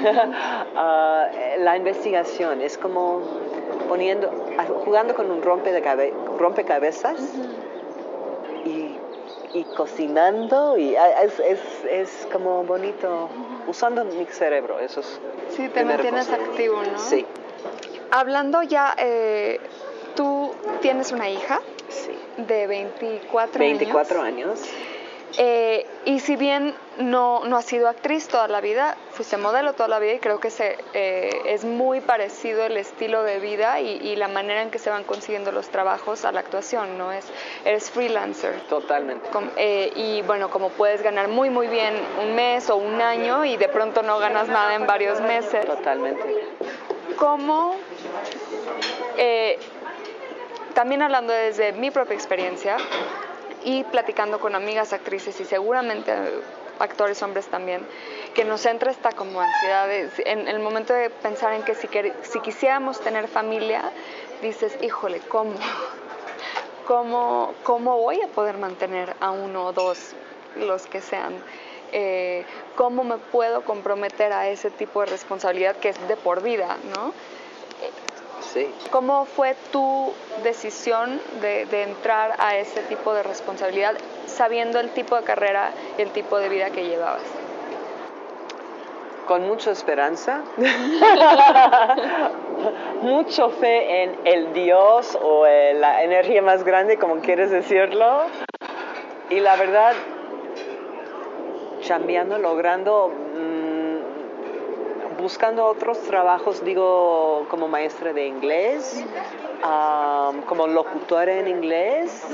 Ah, 0.76 1.28
la 1.60 1.76
investigación 1.78 2.62
es 2.62 2.78
como 2.78 3.22
poniendo, 3.90 4.32
ah, 4.58 4.66
jugando 4.86 5.14
con 5.16 5.30
un 5.30 5.42
rompe 5.42 5.72
de 5.74 5.82
cabe- 5.82 6.14
rompecabezas 6.40 7.20
y, 8.66 8.98
y 9.54 9.64
cocinando 9.76 10.78
y 10.78 10.96
ah, 10.96 11.24
es, 11.24 11.40
es, 11.40 11.60
es 11.90 12.28
como 12.32 12.64
bonito 12.64 13.30
usando 13.68 14.06
mi 14.06 14.26
cerebro, 14.26 14.80
eso 14.80 15.02
es. 15.02 15.20
Sí, 15.50 15.68
te 15.70 15.84
mantienes 15.84 16.28
cosa. 16.28 16.42
activo, 16.42 16.82
¿no? 16.84 16.98
Sí, 17.00 17.26
Hablando 18.12 18.62
ya, 18.64 18.96
eh, 18.98 19.60
tú 20.16 20.52
tienes 20.82 21.12
una 21.12 21.30
hija 21.30 21.60
sí. 21.90 22.18
de 22.38 22.68
24, 22.68 23.60
24 23.60 24.22
años. 24.22 24.60
años. 24.60 24.70
Eh, 25.38 25.88
y 26.06 26.20
si 26.20 26.36
bien 26.36 26.76
no, 27.00 27.44
no 27.46 27.58
has 27.58 27.66
sido 27.66 27.90
actriz 27.90 28.28
toda 28.28 28.48
la 28.48 28.62
vida, 28.62 28.96
fuiste 29.14 29.36
modelo 29.38 29.74
toda 29.74 29.90
la 29.90 29.98
vida 29.98 30.14
y 30.14 30.20
creo 30.20 30.40
que 30.40 30.52
se, 30.52 30.78
eh, 30.94 31.32
es 31.48 31.66
muy 31.66 32.02
parecido 32.02 32.64
el 32.66 32.78
estilo 32.78 33.24
de 33.24 33.40
vida 33.40 33.80
y, 33.80 33.98
y 33.98 34.16
la 34.16 34.28
manera 34.28 34.62
en 34.62 34.70
que 34.70 34.78
se 34.78 34.92
van 34.92 35.04
consiguiendo 35.04 35.52
los 35.52 35.70
trabajos 35.70 36.24
a 36.26 36.32
la 36.32 36.42
actuación, 36.42 37.00
¿no? 37.00 37.12
Es, 37.12 37.26
eres 37.66 37.90
freelancer. 37.90 38.62
Totalmente. 38.70 39.28
Com- 39.32 39.50
eh, 39.58 39.92
y 39.96 40.22
bueno, 40.22 40.52
como 40.52 40.70
puedes 40.70 41.02
ganar 41.02 41.30
muy 41.30 41.50
muy 41.50 41.68
bien 41.68 41.96
un 42.22 42.36
mes 42.36 42.70
o 42.70 42.76
un 42.76 43.02
año 43.02 43.44
y 43.44 43.58
de 43.58 43.70
pronto 43.70 44.04
no 44.04 44.20
ganas 44.20 44.48
nada 44.50 44.76
en 44.76 44.86
varios 44.86 45.20
meses, 45.20 45.66
Totalmente. 45.66 46.24
¿cómo, 47.18 47.76
también 50.76 51.02
hablando 51.02 51.34
desde 51.34 51.72
mi 51.74 51.92
propia 51.92 52.16
experiencia 52.16 52.78
y 53.64 53.84
platicando 53.86 54.40
con 54.40 54.56
amigas 54.56 54.94
actrices 54.94 55.40
y 55.40 55.46
seguramente 55.46 56.12
actores 56.80 57.22
hombres 57.24 57.48
también, 57.48 57.86
que 58.34 58.44
nos 58.44 58.66
entra 58.66 58.92
esta 58.92 59.12
como 59.12 59.40
ansiedad 59.42 59.88
de- 59.88 60.10
en 60.26 60.48
el 60.48 60.60
momento 60.60 60.94
de 60.94 61.10
pensar 61.10 61.54
en 61.54 61.64
que 61.64 61.76
si, 61.76 61.88
si 62.24 62.40
quisiéramos 62.42 63.00
tener 63.00 63.28
familia, 63.28 63.92
dices, 64.42 64.78
híjole, 64.82 65.20
¿cómo? 65.30 65.54
¿Cómo, 66.88 67.54
¿Cómo 67.64 67.98
voy 67.98 68.22
a 68.22 68.28
poder 68.28 68.58
mantener 68.58 69.16
a 69.22 69.32
uno 69.32 69.68
o 69.68 69.74
dos, 69.74 70.14
los 70.58 70.86
que 70.88 71.00
sean? 71.00 71.34
Eh, 71.94 72.44
¿Cómo 72.76 73.04
me 73.04 73.18
puedo 73.18 73.62
comprometer 73.64 74.34
a 74.34 74.50
ese 74.50 74.70
tipo 74.70 75.00
de 75.02 75.06
responsabilidad 75.06 75.76
que 75.78 75.90
es 75.90 76.08
de 76.08 76.18
por 76.18 76.42
vida, 76.42 76.78
¿no? 76.94 77.14
Sí. 78.54 78.72
¿Cómo 78.92 79.26
fue 79.26 79.56
tu 79.72 80.14
decisión 80.44 81.20
de, 81.42 81.66
de 81.66 81.84
entrar 81.84 82.36
a 82.38 82.56
ese 82.56 82.82
tipo 82.82 83.16
de 83.16 83.24
responsabilidad 83.24 83.96
sabiendo 84.28 84.80
el 84.80 84.92
tipo 84.92 85.16
de 85.16 85.24
carrera 85.24 85.72
y 85.98 86.04
el 86.04 86.12
tipo 86.12 86.38
de 86.38 86.50
vida 86.50 86.70
que 86.70 86.86
llevabas? 86.86 87.24
Con 89.26 89.48
mucha 89.48 89.72
esperanza, 89.72 90.44
mucho 93.02 93.50
fe 93.50 94.04
en 94.04 94.20
el 94.26 94.54
Dios 94.54 95.18
o 95.20 95.48
en 95.48 95.82
la 95.82 96.04
energía 96.04 96.44
más 96.44 96.64
grande, 96.64 97.00
como 97.00 97.22
quieres 97.22 97.50
decirlo. 97.50 98.26
Y 99.30 99.40
la 99.40 99.56
verdad, 99.56 99.94
chambeando, 101.82 102.38
logrando, 102.38 103.12
buscando 105.24 105.66
otros 105.66 106.00
trabajos, 106.00 106.66
digo, 106.66 107.48
como 107.50 107.70
maestra 107.70 108.12
de 108.12 108.28
inglés, 108.28 109.04
como 110.48 110.68
locutora 110.68 111.40
en 111.40 111.48
inglés. 111.48 112.28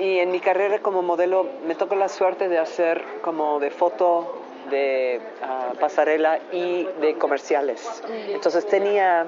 Y 0.00 0.18
en 0.18 0.30
mi 0.30 0.40
carrera 0.40 0.78
como 0.78 1.02
modelo 1.02 1.46
me 1.66 1.74
tocó 1.74 1.94
la 1.96 2.08
suerte 2.08 2.48
de 2.48 2.58
hacer 2.58 3.04
como 3.20 3.60
de 3.60 3.70
foto, 3.70 4.40
de 4.70 5.20
ah, 5.42 5.72
pasarela 5.78 6.38
y 6.50 6.84
de 7.02 7.18
comerciales. 7.18 8.02
Entonces 8.28 8.66
tenía 8.66 9.26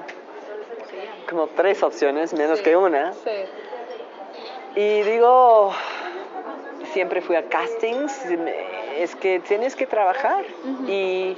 como 1.29 1.45
tres 1.47 1.83
opciones, 1.83 2.33
menos 2.33 2.61
que 2.61 2.75
una. 2.75 3.13
Sí. 3.13 3.29
Y 4.75 5.03
digo, 5.03 5.71
siempre 6.91 7.21
fui 7.21 7.35
a 7.35 7.47
castings, 7.47 8.19
es 8.97 9.15
que 9.15 9.39
tienes 9.41 9.75
que 9.75 9.85
trabajar. 9.85 10.43
Y 10.87 11.37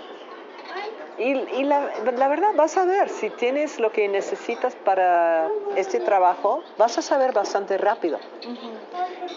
Y, 1.18 1.32
y 1.32 1.64
la, 1.64 1.92
la, 2.18 2.28
verdad, 2.28 2.50
vas 2.56 2.76
a 2.76 2.86
ver, 2.86 3.10
si 3.10 3.30
tienes 3.30 3.80
lo 3.80 3.92
que 3.92 4.08
necesitas 4.08 4.76
para 4.76 5.50
este 5.78 6.02
trabajo, 6.02 6.62
vas 6.78 6.98
a 6.98 7.02
saber 7.02 7.32
bastante 7.32 7.78
rápido. 7.78 8.20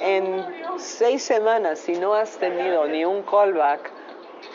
En 0.01 0.45
seis 0.77 1.23
semanas, 1.23 1.79
si 1.79 1.93
no 1.93 2.15
has 2.15 2.37
tenido 2.39 2.87
ni 2.87 3.05
un 3.05 3.23
callback, 3.23 3.93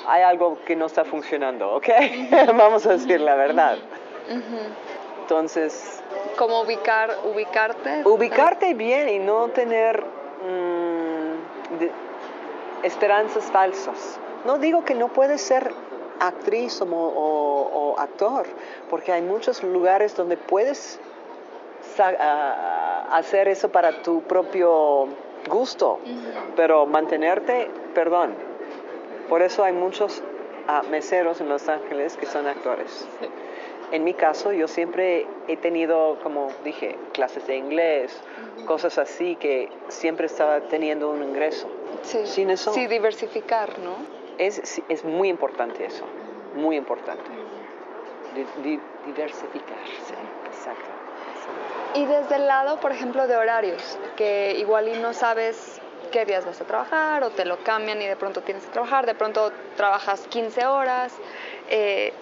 hay 0.08 0.24
algo 0.24 0.58
que 0.66 0.76
no 0.76 0.88
está 0.88 1.06
funcionando, 1.06 1.76
¿ok? 1.76 1.88
Vamos 2.58 2.86
a 2.86 2.94
decir 2.94 3.22
la 3.22 3.36
verdad. 3.36 3.78
Entonces... 5.22 6.02
¿Cómo 6.38 6.62
ubicar, 6.62 7.16
ubicarte? 7.24 8.04
Ubicarte 8.06 8.74
bien 8.74 9.08
y 9.08 9.20
no 9.20 9.48
tener 9.50 10.04
mm, 10.04 11.24
esperanzas 12.84 13.46
falsas. 13.46 14.20
No 14.46 14.58
digo 14.58 14.84
que 14.84 14.94
no 14.96 15.08
puedes 15.08 15.42
ser 15.42 15.74
actriz 16.28 16.82
o, 16.82 17.96
actor, 17.98 18.46
porque 18.90 19.12
hay 19.12 19.22
muchos 19.22 19.64
lugares 19.64 20.16
donde 20.16 20.38
puedes 20.38 21.00
hacer 23.12 23.48
eso 23.48 23.70
para 23.70 24.02
tu 24.02 24.22
propio 24.24 25.08
gusto, 25.50 26.00
pero 26.56 26.86
mantenerte, 26.86 27.70
perdón. 27.94 28.34
Por 29.30 29.42
eso 29.42 29.64
hay 29.64 29.74
muchos 29.74 30.22
ah, 30.68 30.82
meseros 30.90 31.40
en 31.42 31.50
Los 31.50 31.68
Ángeles 31.70 32.18
que 32.18 32.26
son 32.26 32.48
actores. 32.48 33.08
En 33.92 34.04
mi 34.04 34.14
caso, 34.14 34.52
yo 34.52 34.68
siempre 34.68 35.28
he 35.48 35.56
tenido, 35.56 36.18
como 36.24 36.48
dije, 36.64 36.98
clases 37.12 37.46
de 37.46 37.58
inglés, 37.58 38.20
cosas 38.66 38.98
así 38.98 39.36
que 39.36 39.70
siempre 39.88 40.26
estaba 40.26 40.62
teniendo 40.62 41.12
un 41.12 41.22
ingreso. 41.22 41.68
Sí, 42.02 42.26
Sin 42.26 42.50
eso, 42.50 42.74
sí 42.74 42.88
diversificar, 42.88 43.78
¿no? 43.80 44.23
Es, 44.38 44.82
es 44.90 45.04
muy 45.04 45.30
importante 45.30 45.86
eso, 45.86 46.06
muy 46.56 46.76
importante. 46.76 47.24
diversificarse, 49.06 50.16
exacto. 50.46 50.90
Y 51.96 52.06
desde 52.06 52.36
el 52.36 52.48
lado, 52.48 52.80
por 52.80 52.92
ejemplo, 52.92 53.28
de 53.28 53.36
horarios, 53.36 54.00
que 54.16 54.56
igual 54.58 54.88
y 54.88 54.98
no 55.00 55.14
sabes 55.14 55.80
qué 56.12 56.26
días 56.26 56.46
vas 56.46 56.60
a 56.62 56.66
trabajar 56.66 57.24
o 57.24 57.30
te 57.32 57.46
lo 57.46 57.58
cambian 57.64 58.02
y 58.02 58.06
de 58.06 58.16
pronto 58.16 58.42
tienes 58.42 58.66
que 58.66 58.72
trabajar, 58.72 59.06
de 59.06 59.16
pronto 59.16 59.52
trabajas 59.76 60.26
15 60.30 60.66
horas. 60.66 61.14
Eh, 61.70 62.14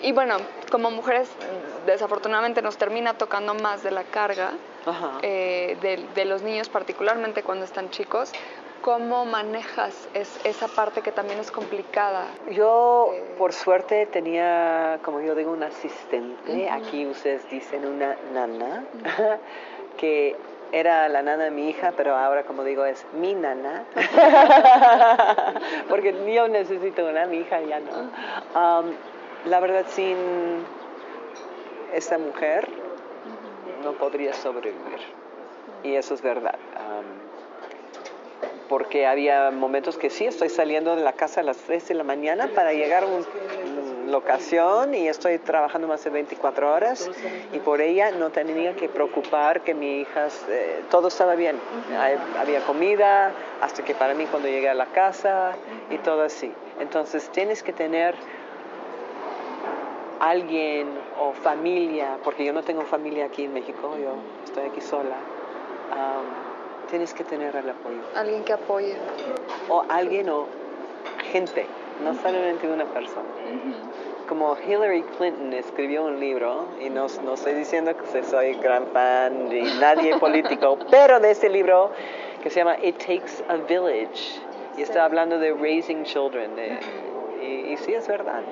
y 0.00 0.12
bueno, 0.12 0.36
como 0.70 0.90
mujeres 0.90 1.28
desafortunadamente 1.86 2.62
nos 2.62 2.76
termina 2.76 3.14
tocando 3.14 3.54
más 3.54 3.82
de 3.82 3.90
la 3.90 4.04
carga 4.04 4.52
eh, 5.22 5.76
de, 6.14 6.24
los 6.24 6.42
niños, 6.42 6.68
particularmente 6.68 7.42
cuando 7.42 7.64
están 7.64 7.90
chicos. 7.90 8.32
¿Cómo 8.82 9.24
manejas 9.24 10.08
esa 10.14 10.68
parte 10.68 11.02
que 11.02 11.10
también 11.10 11.40
es 11.40 11.50
complicada? 11.50 12.26
Yo, 12.50 13.10
eh, 13.12 13.24
por 13.36 13.52
suerte, 13.52 14.06
tenía, 14.06 15.00
como 15.02 15.20
yo 15.20 15.34
digo, 15.34 15.52
un 15.52 15.64
asistente. 15.64 16.70
Aquí 16.70 17.06
ustedes 17.06 17.48
dicen 17.50 17.84
una 17.84 18.16
nana, 18.32 18.84
que 19.98 20.36
era 20.70 21.08
la 21.08 21.22
nana 21.22 21.44
de 21.44 21.50
mi 21.50 21.68
hija, 21.68 21.92
pero 21.96 22.16
ahora, 22.16 22.44
como 22.44 22.62
digo, 22.62 22.84
es 22.84 23.04
mi 23.14 23.34
nana. 23.34 23.84
Porque 25.88 26.14
yo 26.32 26.46
necesito 26.46 27.06
una, 27.06 27.26
mi 27.26 27.38
hija 27.38 27.60
ya 27.60 27.80
no. 27.80 28.10
Um, 28.54 28.92
la 29.46 29.60
verdad, 29.60 29.86
sin 29.88 30.16
esta 31.92 32.18
mujer 32.18 32.68
no 33.82 33.92
podría 33.92 34.34
sobrevivir. 34.34 35.00
Y 35.82 35.94
eso 35.94 36.14
es 36.14 36.22
verdad. 36.22 36.58
Porque 38.68 39.06
había 39.06 39.50
momentos 39.50 39.96
que 39.96 40.10
sí, 40.10 40.26
estoy 40.26 40.48
saliendo 40.48 40.96
de 40.96 41.02
la 41.02 41.12
casa 41.12 41.40
a 41.40 41.44
las 41.44 41.56
3 41.58 41.88
de 41.88 41.94
la 41.94 42.04
mañana 42.04 42.48
para 42.54 42.72
llegar 42.72 43.04
a 43.04 43.06
una 43.06 43.26
locación 44.08 44.94
y 44.94 45.08
estoy 45.08 45.38
trabajando 45.38 45.86
más 45.86 46.02
de 46.04 46.10
24 46.10 46.72
horas 46.72 47.10
y 47.52 47.58
por 47.58 47.80
ella 47.80 48.10
no 48.10 48.30
tenía 48.30 48.74
que 48.74 48.88
preocupar 48.88 49.60
que 49.62 49.74
mi 49.74 50.00
hija, 50.00 50.28
eh, 50.48 50.82
todo 50.90 51.08
estaba 51.08 51.34
bien. 51.34 51.56
Había 52.38 52.60
comida, 52.60 53.32
hasta 53.60 53.84
que 53.84 53.94
para 53.94 54.14
mí 54.14 54.26
cuando 54.26 54.48
llegué 54.48 54.68
a 54.68 54.74
la 54.74 54.86
casa 54.86 55.52
y 55.90 55.98
todo 55.98 56.22
así. 56.22 56.52
Entonces 56.80 57.28
tienes 57.30 57.62
que 57.62 57.72
tener 57.72 58.14
alguien 60.20 60.88
o 61.20 61.32
familia, 61.32 62.18
porque 62.24 62.44
yo 62.44 62.52
no 62.52 62.62
tengo 62.62 62.82
familia 62.82 63.26
aquí 63.26 63.44
en 63.44 63.52
México, 63.52 63.96
yo 64.02 64.14
estoy 64.44 64.66
aquí 64.66 64.80
sola, 64.80 65.16
tienes 66.88 67.14
que 67.14 67.24
tener 67.24 67.54
el 67.56 67.70
apoyo. 67.70 68.00
Alguien 68.14 68.44
que 68.44 68.52
apoye. 68.52 68.96
O 69.68 69.84
alguien 69.88 70.28
o 70.28 70.46
gente, 71.30 71.66
no 72.02 72.14
solamente 72.14 72.68
una 72.68 72.84
persona. 72.86 73.28
Como 74.28 74.56
Hillary 74.56 75.02
Clinton 75.16 75.52
escribió 75.54 76.04
un 76.04 76.20
libro, 76.20 76.66
y 76.80 76.90
no, 76.90 77.06
no 77.24 77.34
estoy 77.34 77.54
diciendo 77.54 77.92
que 77.96 78.22
soy 78.22 78.54
gran 78.54 78.86
fan 78.88 79.48
de 79.48 79.62
nadie 79.80 80.16
político, 80.20 80.78
pero 80.90 81.18
de 81.18 81.30
este 81.30 81.48
libro 81.48 81.90
que 82.42 82.50
se 82.50 82.60
llama 82.60 82.76
It 82.82 82.98
Takes 82.98 83.42
a 83.48 83.56
Village, 83.56 84.40
y 84.76 84.82
está 84.82 85.04
hablando 85.04 85.38
de 85.38 85.52
raising 85.54 86.04
children, 86.04 86.50
y, 87.42 87.72
y 87.72 87.76
sí 87.78 87.94
es 87.94 88.06
verdad 88.06 88.42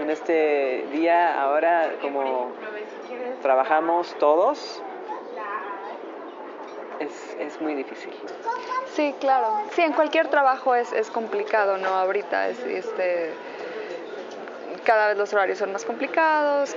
en 0.00 0.10
este 0.10 0.86
día 0.92 1.40
ahora 1.40 1.94
como 2.00 2.50
trabajamos 3.42 4.14
todos, 4.18 4.82
es, 7.00 7.36
es, 7.38 7.60
muy 7.60 7.74
difícil. 7.74 8.12
Sí, 8.94 9.14
claro. 9.20 9.62
Sí, 9.72 9.82
en 9.82 9.92
cualquier 9.92 10.28
trabajo 10.28 10.74
es, 10.74 10.92
es 10.92 11.10
complicado, 11.10 11.76
¿no? 11.78 11.88
Ahorita 11.88 12.48
es, 12.48 12.58
este, 12.60 13.32
cada 14.84 15.08
vez 15.08 15.18
los 15.18 15.32
horarios 15.32 15.58
son 15.58 15.72
más 15.72 15.84
complicados, 15.84 16.76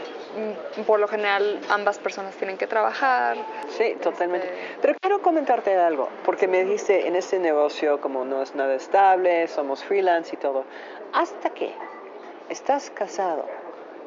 mm, 0.78 0.82
por 0.84 1.00
lo 1.00 1.08
general 1.08 1.60
ambas 1.70 2.00
personas 2.00 2.36
tienen 2.36 2.58
que 2.58 2.68
trabajar. 2.68 3.38
Sí, 3.78 3.96
totalmente. 4.02 4.48
Este, 4.48 4.78
Pero 4.82 4.94
quiero 5.02 5.22
comentarte 5.22 5.76
algo, 5.78 6.10
porque 6.26 6.48
me 6.48 6.64
dijiste 6.64 7.08
en 7.08 7.16
este 7.16 7.40
negocio 7.40 8.02
como 8.02 8.26
no 8.26 8.42
es 8.42 8.56
nada 8.56 8.74
estable, 8.76 9.48
somos 9.48 9.84
freelance 9.84 10.36
y 10.36 10.38
todo. 10.38 10.66
¿Hasta 11.14 11.50
qué? 11.52 11.74
estás 12.50 12.90
casado 12.90 13.46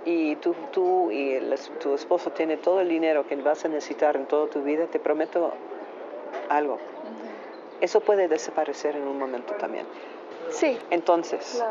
y 0.04 0.36
tú, 0.36 0.54
tú 0.72 1.10
y 1.12 1.38
tu 1.80 1.94
esposo 1.94 2.30
tiene 2.32 2.56
todo 2.56 2.80
el 2.80 2.88
dinero 2.88 3.26
que 3.26 3.36
vas 3.36 3.64
a 3.64 3.68
necesitar 3.68 4.16
en 4.16 4.26
toda 4.26 4.48
tu 4.50 4.62
vida, 4.62 4.86
te 4.86 4.98
prometo 4.98 5.54
algo. 6.48 6.78
Eso 7.80 8.00
puede 8.00 8.28
desaparecer 8.28 8.96
en 8.96 9.06
un 9.06 9.18
momento 9.18 9.54
también. 9.54 9.86
Sí. 10.50 10.78
Entonces, 10.90 11.62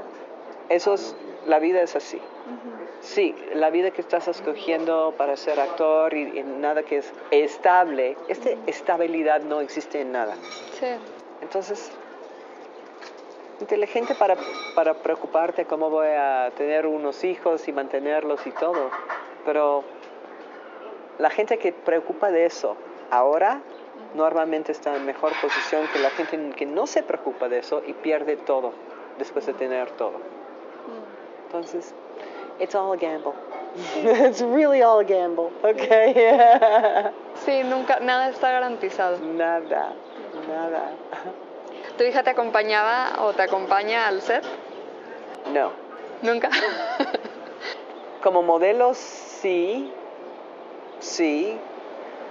eso 0.70 0.94
es, 0.94 1.16
la 1.46 1.60
vida 1.60 1.82
es 1.82 1.96
así. 1.96 2.20
Sí, 3.00 3.36
la 3.54 3.70
vida 3.70 3.92
que 3.92 4.02
estás 4.02 4.28
escogiendo 4.28 5.14
para 5.18 5.36
ser 5.36 5.60
actor 5.60 6.14
y, 6.14 6.44
nada 6.44 6.84
que 6.84 6.98
es 6.98 7.12
estable, 7.32 8.16
esta 8.28 8.52
estabilidad 8.68 9.42
no 9.42 9.62
existe 9.62 10.02
en 10.02 10.12
nada. 10.12 10.36
Sí. 10.80 10.88
Entonces, 11.42 11.92
inteligente 13.60 14.14
para, 14.16 14.36
para 14.76 14.94
preocuparte 14.96 15.66
cómo 15.66 15.90
voy 15.90 16.10
a 16.10 16.52
tener 16.58 16.86
unos 16.86 17.24
hijos 17.24 17.68
y 17.68 17.72
mantenerlos 17.72 18.46
y 18.46 18.52
todo. 18.52 18.90
Pero 19.46 19.84
la 21.18 21.30
gente 21.30 21.58
que 21.58 21.72
preocupa 21.72 22.32
de 22.32 22.46
eso 22.46 22.76
ahora 23.10 23.62
normalmente 24.14 24.72
está 24.72 24.96
en 24.96 25.06
mejor 25.06 25.34
posición 25.42 25.88
que 25.94 26.00
la 26.00 26.10
gente 26.12 26.56
que 26.56 26.66
no 26.66 26.88
se 26.88 27.04
preocupa 27.04 27.50
de 27.50 27.60
eso 27.60 27.82
y 27.86 27.94
pierde 27.94 28.38
todo 28.38 28.74
después 29.18 29.46
de 29.46 29.54
tener 29.54 29.92
todo. 29.92 30.14
Entonces, 31.46 31.94
it's 32.60 32.76
all 32.76 32.94
a 32.94 32.96
gamble. 32.96 33.34
it's 34.04 34.42
really 34.42 34.82
all 34.82 35.00
a 35.00 35.04
gamble, 35.04 35.52
okay? 35.64 36.14
sí, 37.46 37.64
nunca, 37.64 38.00
nada 38.00 38.30
está 38.30 38.52
garantizado. 38.52 39.18
Nada, 39.20 39.94
nada. 40.48 40.92
¿Tu 41.98 42.04
hija 42.04 42.24
te 42.24 42.30
acompañaba 42.30 43.14
o 43.20 43.34
te 43.34 43.44
acompaña 43.44 44.08
al 44.08 44.22
set? 44.22 44.44
No. 45.54 45.72
¿Nunca? 46.22 46.50
Como 48.24 48.44
modelo 48.44 48.94
sí, 48.94 49.92
sí, 51.00 51.60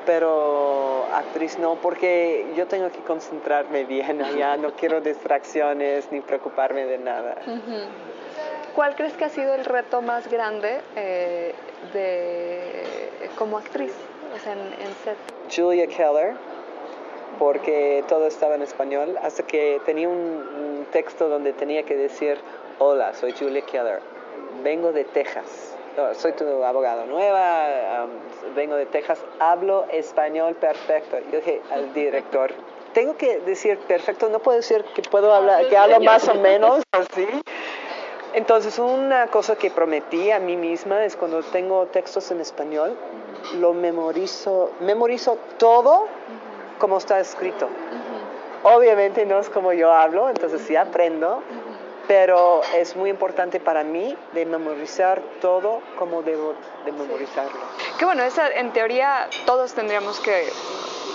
pero 0.06 1.06
actriz 1.14 1.58
no, 1.58 1.76
porque 1.76 2.46
yo 2.56 2.66
tengo 2.66 2.90
que 2.90 3.00
concentrarme 3.00 3.84
bien 3.84 4.22
allá, 4.22 4.56
no 4.56 4.72
quiero 4.72 5.00
distracciones 5.00 6.10
ni 6.10 6.20
preocuparme 6.20 6.86
de 6.86 6.98
nada. 6.98 7.36
¿Cuál 8.74 8.94
crees 8.94 9.14
que 9.14 9.24
ha 9.24 9.28
sido 9.28 9.54
el 9.54 9.64
reto 9.64 10.00
más 10.00 10.30
grande 10.30 10.80
eh, 10.96 11.54
de, 11.92 13.30
como 13.36 13.58
actriz 13.58 13.92
o 14.34 14.38
sea, 14.38 14.52
en, 14.52 14.60
en 14.60 14.94
set? 15.04 15.16
Julia 15.54 15.86
Keller 15.86 16.36
porque 17.40 18.04
todo 18.06 18.26
estaba 18.26 18.54
en 18.54 18.62
español, 18.62 19.18
hasta 19.22 19.42
que 19.44 19.80
tenía 19.86 20.08
un, 20.08 20.86
texto 20.92 21.28
donde 21.28 21.52
tenía 21.52 21.84
que 21.84 21.96
decir, 21.96 22.36
hola, 22.80 23.14
soy 23.14 23.32
Julia 23.32 23.62
Keller, 23.62 24.00
vengo 24.64 24.92
de 24.92 25.04
Texas, 25.04 25.69
soy 26.14 26.33
tu 26.33 26.62
abogado 26.64 27.07
nueva, 27.07 28.07
vengo 28.55 28.76
de 28.76 28.87
Texas, 28.87 29.20
hablo 29.38 29.87
español 29.90 30.55
perfecto. 30.55 31.18
Yo 31.33 31.38
dije 31.38 31.61
al 31.70 31.92
director, 31.92 32.53
tengo 32.92 33.16
que 33.16 33.38
decir 33.40 33.79
perfecto, 33.81 34.29
no 34.29 34.38
puedo 34.38 34.57
decir 34.59 34.85
que 34.94 35.03
puedo 35.03 35.33
hablar, 35.33 35.68
que 35.68 35.76
hablo 35.76 36.00
más 36.00 36.29
o 36.29 36.35
menos 36.35 36.83
así. 36.92 37.29
Entonces, 38.33 38.79
una 38.79 39.26
cosa 39.26 39.57
que 39.57 39.70
prometí 39.70 40.31
a 40.31 40.38
mí 40.38 40.57
misma 40.57 41.05
es 41.05 41.16
cuando 41.16 41.42
tengo 41.42 41.87
textos 41.87 42.31
en 42.31 42.40
español, 42.40 42.96
lo 43.59 43.74
memorizo, 43.74 44.70
memorizo 44.81 45.37
todo 45.59 46.07
como 46.79 46.98
está 46.98 47.18
escrito. 47.18 47.68
Obviamente 48.62 49.26
no 49.26 49.38
es 49.38 49.48
como 49.48 49.72
yo 49.72 49.92
hablo, 49.92 50.29
entonces 50.29 50.61
sí 50.62 50.76
aprendo, 50.76 51.42
pero 52.11 52.61
es 52.75 52.96
muy 52.96 53.09
importante 53.09 53.61
para 53.61 53.85
mí 53.85 54.16
de 54.33 54.44
memorizar 54.44 55.23
todo 55.40 55.81
como 55.96 56.23
debo 56.25 56.55
de 56.85 56.90
memorizarlo. 56.90 57.61
Que 58.01 58.05
bueno, 58.05 58.25
esa, 58.25 58.49
en 58.51 58.73
teoría 58.73 59.29
todos 59.46 59.75
tendríamos 59.75 60.18
que, 60.18 60.49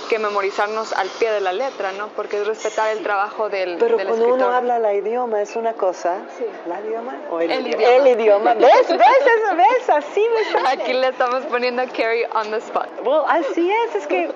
que 0.09 0.19
memorizarnos 0.19 0.93
al 0.93 1.09
pie 1.19 1.31
de 1.31 1.41
la 1.41 1.51
letra, 1.51 1.91
¿no? 1.91 2.07
Porque 2.15 2.37
es 2.39 2.47
respetar 2.47 2.91
el 2.95 3.03
trabajo 3.03 3.49
del, 3.49 3.77
Pero 3.77 3.97
del 3.97 4.07
cuando 4.07 4.25
escritor. 4.25 4.47
uno 4.47 4.55
habla 4.55 4.79
la 4.79 4.93
idioma 4.93 5.41
es 5.41 5.57
una 5.57 5.73
cosa. 5.73 6.19
Sí. 6.37 6.45
¿La 6.65 6.79
idioma? 6.79 7.17
¿O 7.29 7.41
el, 7.41 7.51
El 7.51 7.65
idi- 7.65 7.75
idioma. 7.75 7.93
El 7.95 8.07
idioma. 8.07 8.53
¿Ves? 8.53 8.87
¿Ves 8.87 9.01
eso? 9.35 9.55
¿Ves? 9.57 9.89
Así 9.89 10.25
me 10.33 10.43
sale. 10.61 10.81
Aquí 10.81 10.93
le 10.93 11.09
estamos 11.09 11.43
poniendo 11.47 11.81
a 11.81 11.87
Carrie 11.87 12.25
on 12.33 12.51
the 12.51 12.57
spot. 12.59 12.87
Well, 13.03 13.23
así 13.27 13.69
es, 13.69 13.95
es 13.95 14.07
que. 14.07 14.31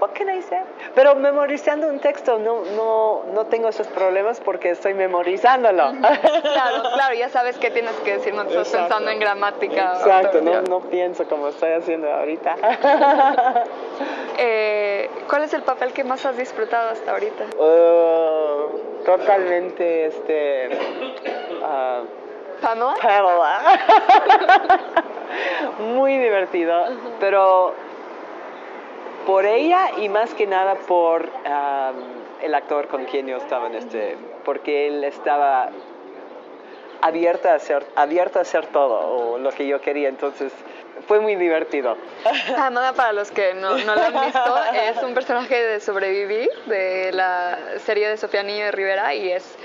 What 0.00 0.12
can 0.12 0.28
I 0.28 0.40
say? 0.42 0.60
Pero 0.94 1.14
memorizando 1.16 1.88
un 1.88 1.98
texto 1.98 2.38
no, 2.38 2.62
no, 2.76 3.24
no 3.34 3.46
tengo 3.46 3.68
esos 3.68 3.86
problemas 3.88 4.40
porque 4.40 4.70
estoy 4.70 4.94
memorizándolo. 4.94 5.92
Claro, 6.42 6.82
claro, 6.94 7.14
ya 7.14 7.28
sabes 7.28 7.58
qué 7.58 7.70
tienes 7.70 7.94
que 8.04 8.12
decir, 8.14 8.34
no 8.34 8.42
estás 8.42 8.68
Exacto. 8.68 8.88
pensando 8.88 9.10
en 9.10 9.18
gramática. 9.20 9.94
Exacto, 9.96 10.40
no, 10.40 10.62
no 10.62 10.80
pienso 10.80 11.24
como 11.28 11.48
estoy 11.48 11.72
haciendo 11.72 12.10
ahorita. 12.12 12.56
Eh, 14.40 15.10
¿Cuál 15.28 15.42
es 15.42 15.52
el 15.52 15.62
papel 15.62 15.92
que 15.92 16.04
más 16.04 16.24
has 16.24 16.36
disfrutado 16.36 16.90
hasta 16.90 17.10
ahorita? 17.10 17.42
Uh, 17.58 19.02
totalmente 19.04 20.06
este. 20.06 20.78
ah, 21.64 22.02
¿Pamela? 22.62 22.94
Pamela. 23.02 23.60
Muy 25.80 26.18
divertido, 26.18 26.84
pero 27.18 27.74
por 29.28 29.44
ella 29.44 29.90
y 29.98 30.08
más 30.08 30.32
que 30.32 30.46
nada 30.46 30.74
por 30.74 31.24
um, 31.24 32.40
el 32.40 32.54
actor 32.54 32.88
con 32.88 33.04
quien 33.04 33.26
yo 33.26 33.36
estaba 33.36 33.66
en 33.66 33.74
este, 33.74 34.16
porque 34.42 34.88
él 34.88 35.04
estaba 35.04 35.68
abierta 37.02 37.52
a 37.52 37.56
hacer, 37.56 37.84
abierta 37.94 38.38
a 38.38 38.42
hacer 38.42 38.68
todo 38.68 38.94
o 38.98 39.38
lo 39.38 39.50
que 39.50 39.66
yo 39.66 39.82
quería, 39.82 40.08
entonces 40.08 40.50
fue 41.06 41.20
muy 41.20 41.36
divertido. 41.36 41.98
Pamela, 42.56 42.94
para 42.94 43.12
los 43.12 43.30
que 43.30 43.52
no, 43.52 43.76
no 43.76 43.94
la 43.96 44.06
han 44.06 44.24
visto, 44.24 44.56
es 44.72 45.02
un 45.02 45.12
personaje 45.12 45.62
de 45.62 45.80
Sobrevivir, 45.80 46.48
de 46.64 47.12
la 47.12 47.58
serie 47.84 48.08
de 48.08 48.16
Sofía 48.16 48.42
Niño 48.42 48.64
de 48.64 48.72
Rivera, 48.72 49.14
y 49.14 49.30
es, 49.30 49.56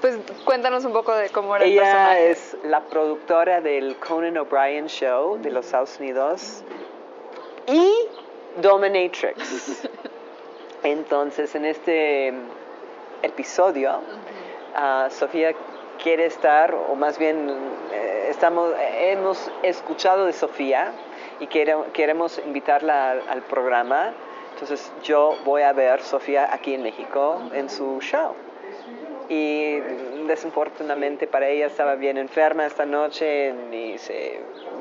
pues 0.00 0.18
cuéntanos 0.44 0.84
un 0.84 0.92
poco 0.92 1.14
de 1.14 1.28
cómo 1.28 1.54
era 1.54 1.64
el 1.64 1.70
Ella 1.70 1.82
personaje. 1.82 2.30
es 2.32 2.56
la 2.64 2.80
productora 2.80 3.60
del 3.60 3.94
Conan 3.98 4.36
O'Brien 4.36 4.88
Show 4.88 5.38
de 5.40 5.52
los 5.52 5.66
Estados 5.66 6.00
Unidos 6.00 6.64
y 7.68 8.08
Dominatrix. 8.60 9.88
Entonces, 10.82 11.54
en 11.54 11.64
este 11.64 12.32
episodio, 13.22 14.00
ah, 14.74 15.08
Sofía 15.10 15.52
quiere 16.02 16.26
estar, 16.26 16.74
o 16.74 16.94
más 16.96 17.18
bien 17.18 17.48
eh, 17.92 18.26
estamos, 18.30 18.72
hemos 18.98 19.50
escuchado 19.62 20.26
de 20.26 20.32
Sofía 20.32 20.90
y 21.38 21.46
quiere- 21.46 21.76
queremos 21.92 22.40
invitarla 22.44 23.12
al, 23.12 23.22
al 23.28 23.42
programa. 23.42 24.12
Entonces, 24.54 24.92
yo 25.04 25.36
voy 25.44 25.62
a 25.62 25.72
ver 25.72 26.02
Sofía 26.02 26.52
aquí 26.52 26.74
en 26.74 26.82
México 26.82 27.40
en 27.54 27.70
su 27.70 28.00
show 28.00 28.34
y 29.28 29.78
desafortunadamente 30.26 31.26
para 31.26 31.48
ella 31.48 31.66
estaba 31.66 31.94
bien 31.94 32.18
enferma 32.18 32.66
esta 32.66 32.84
noche 32.84 33.54
y 33.72 33.96
se 33.98 34.40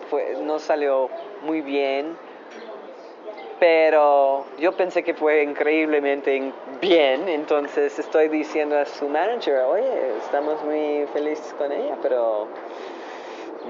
fue, 0.09 0.35
no 0.41 0.59
salió 0.59 1.09
muy 1.43 1.61
bien 1.61 2.17
pero 3.61 4.43
yo 4.57 4.71
pensé 4.71 5.03
que 5.03 5.13
fue 5.13 5.43
increíblemente 5.43 6.35
in- 6.35 6.51
bien 6.81 7.29
entonces 7.29 7.99
estoy 7.99 8.27
diciendo 8.27 8.75
a 8.75 8.85
su 8.85 9.07
manager 9.07 9.59
oye 9.69 10.17
estamos 10.17 10.63
muy 10.63 11.05
felices 11.13 11.53
con 11.59 11.71
ella 11.71 11.95
pero 12.01 12.47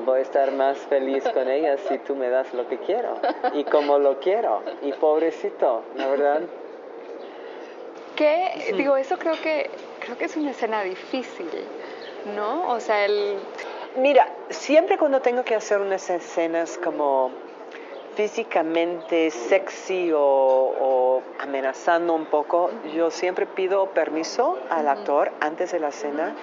voy 0.06 0.19
a 0.19 0.21
estar 0.21 0.49
más 0.54 0.77
feliz 0.77 1.25
con 1.34 1.49
ella 1.49 1.75
si 1.89 1.97
tú 1.97 2.15
me 2.15 2.30
das 2.30 2.54
lo 2.54 2.69
que 2.69 2.77
quiero 2.77 3.19
y 3.54 3.65
como 3.65 3.99
lo 3.99 4.17
quiero 4.21 4.62
y 4.82 4.93
pobrecito 4.93 5.84
la 5.97 6.08
verdad. 6.08 6.41
Que, 8.15 8.73
digo, 8.77 8.95
eso 8.95 9.17
creo 9.17 9.34
que, 9.43 9.69
creo 9.99 10.17
que 10.17 10.25
es 10.25 10.38
una 10.38 10.51
escena 10.51 10.84
difícil, 10.84 11.47
¿no? 12.36 12.69
O 12.69 12.80
sea, 12.80 13.06
el... 13.06 13.38
Mira, 13.97 14.27
siempre 14.49 14.97
cuando 14.97 15.19
tengo 15.21 15.43
que 15.43 15.56
hacer 15.56 15.80
unas 15.82 16.10
escenas 16.10 16.77
como 16.77 17.32
físicamente 18.21 19.31
sexy 19.31 20.12
o, 20.13 20.19
o 20.21 21.23
amenazando 21.39 22.13
un 22.13 22.25
poco, 22.25 22.69
yo 22.93 23.10
siempre 23.10 23.47
pido 23.47 23.88
permiso 23.88 24.60
al 24.69 24.88
actor 24.88 25.31
antes 25.39 25.71
de 25.71 25.79
la 25.79 25.88
escena. 25.88 26.36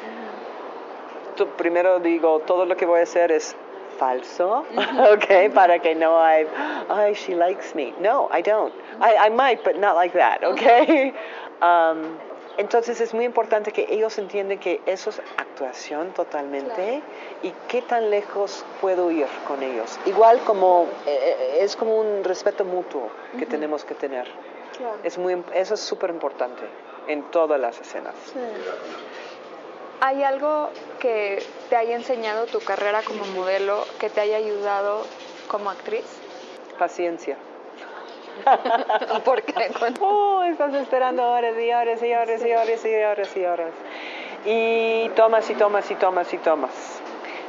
Primero 1.56 2.00
digo, 2.00 2.40
todo 2.40 2.66
lo 2.66 2.76
que 2.76 2.84
voy 2.84 2.98
a 2.98 3.02
hacer 3.04 3.30
es 3.30 3.54
falso, 3.96 4.64
ok, 5.12 5.54
para 5.54 5.78
que 5.78 5.94
no 5.94 6.20
hay, 6.20 6.48
ay, 6.88 7.14
she 7.14 7.36
likes 7.36 7.76
me. 7.76 7.94
No, 8.00 8.28
I 8.36 8.42
don't. 8.42 8.74
I, 9.00 9.28
I 9.28 9.30
might, 9.30 9.62
but 9.62 9.76
not 9.78 9.94
like 9.94 10.18
that, 10.18 10.42
ok. 10.42 11.14
Um, 11.62 12.18
entonces 12.58 13.00
es 13.00 13.14
muy 13.14 13.24
importante 13.24 13.72
que 13.72 13.86
ellos 13.88 14.18
entiendan 14.18 14.58
que 14.58 14.80
eso 14.84 15.10
es 15.10 15.22
actuación 15.36 16.12
totalmente 16.12 17.00
y 17.42 17.52
qué 17.68 17.82
tan 17.82 18.10
lejos 18.10 18.64
puedo 18.80 19.12
ir 19.12 19.28
con 19.46 19.62
ellos. 19.62 19.98
Igual 20.06 20.40
como 20.40 20.88
eh, 21.06 21.36
eh, 21.38 21.58
es 21.60 21.76
como 21.76 21.96
un 21.96 22.24
respeto 22.24 22.64
mutuo 22.64 23.10
que 23.38 23.46
tenemos 23.46 23.84
que 23.84 23.94
tener. 23.94 24.26
Es 25.04 25.18
muy, 25.18 25.40
eso 25.54 25.74
es 25.74 25.80
súper 25.80 26.10
importante 26.10 26.62
en 27.06 27.22
todas 27.30 27.60
las 27.60 27.80
escenas. 27.80 28.14
¿Hay 30.00 30.24
algo 30.24 30.70
que 30.98 31.44
te 31.70 31.76
haya 31.76 31.94
enseñado 31.94 32.46
tu 32.46 32.58
carrera 32.58 33.02
como 33.02 33.24
modelo, 33.26 33.84
que 34.00 34.10
te 34.10 34.20
haya 34.20 34.36
ayudado 34.36 35.04
como 35.48 35.70
actriz? 35.70 36.04
Paciencia. 36.76 37.36
¿Por 39.24 39.42
qué? 39.42 39.70
Oh, 40.00 40.42
estás 40.42 40.74
esperando 40.74 41.30
horas 41.30 41.54
y 41.58 41.72
horas 41.72 42.02
y 42.02 42.14
horas 42.14 42.44
y 42.44 42.52
horas 42.52 42.84
y 42.84 42.94
horas 42.94 43.36
y 43.36 43.44
horas. 43.44 43.72
Y 44.44 45.08
tomas 45.10 45.48
y 45.50 45.54
tomas 45.54 45.90
y 45.90 45.94
tomas 45.94 46.32
y 46.32 46.38
tomas. 46.38 47.00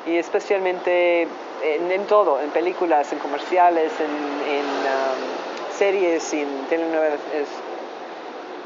Y 0.06 0.18
especialmente 0.18 1.28
en, 1.64 1.92
en 1.92 2.06
todo, 2.08 2.40
en 2.42 2.50
películas, 2.50 3.12
en 3.14 3.20
comerciales, 3.20 3.92
en, 4.00 4.52
en, 4.52 4.66
um, 4.66 5.72
series, 5.78 6.34
en 6.34 6.48
telenovelas, 6.70 7.20
es 7.34 7.48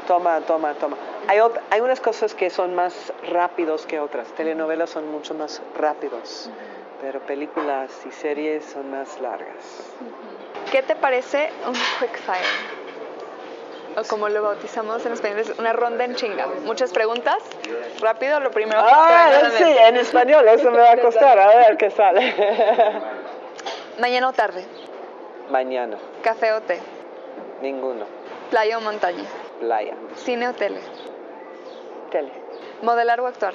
toma, 0.06 0.40
toma, 0.40 0.74
toma. 0.74 0.96
Hay, 1.28 1.38
hay 1.70 1.80
unas 1.80 2.00
cosas 2.00 2.34
que 2.34 2.50
son 2.50 2.74
más 2.74 3.12
rápidos 3.28 3.86
que 3.86 4.00
otras. 4.00 4.28
Telenovelas 4.32 4.90
son 4.90 5.10
mucho 5.10 5.34
más 5.34 5.62
rápidos, 5.76 6.50
pero 7.00 7.20
películas 7.20 7.90
y 8.06 8.10
series 8.10 8.64
son 8.64 8.90
más 8.90 9.20
largas. 9.20 9.94
¿Qué 10.70 10.82
te 10.82 10.96
parece 10.96 11.50
un 11.66 11.74
quick 11.74 12.16
fire? 12.18 12.74
O 13.96 14.02
como 14.08 14.28
lo 14.28 14.42
bautizamos 14.42 15.06
en 15.06 15.12
español, 15.12 15.38
es 15.38 15.50
una 15.58 15.72
ronda 15.72 16.04
en 16.04 16.16
chinga. 16.16 16.46
Muchas 16.64 16.90
preguntas, 16.92 17.36
rápido, 18.00 18.40
lo 18.40 18.50
primero 18.50 18.82
que 18.82 18.90
Ah, 18.92 19.50
sí, 19.56 19.62
en 19.64 19.96
español, 19.96 20.48
eso 20.48 20.70
me 20.72 20.78
va 20.78 20.92
a 20.92 20.96
costar. 20.96 21.38
A 21.38 21.54
ver 21.54 21.76
qué 21.76 21.90
sale. 21.90 22.34
Mañana 24.00 24.28
o 24.28 24.32
tarde, 24.32 24.64
Mañana, 25.50 25.96
café 26.22 26.52
o 26.54 26.60
té, 26.62 26.80
ninguno. 27.62 28.06
playa 28.50 28.78
o 28.78 28.80
montaña, 28.80 29.22
Playa. 29.60 29.94
cine 30.16 30.48
o 30.48 30.54
tele, 30.54 30.80
Tele. 32.10 32.32
modelar 32.82 33.20
o 33.20 33.26
actuar, 33.28 33.52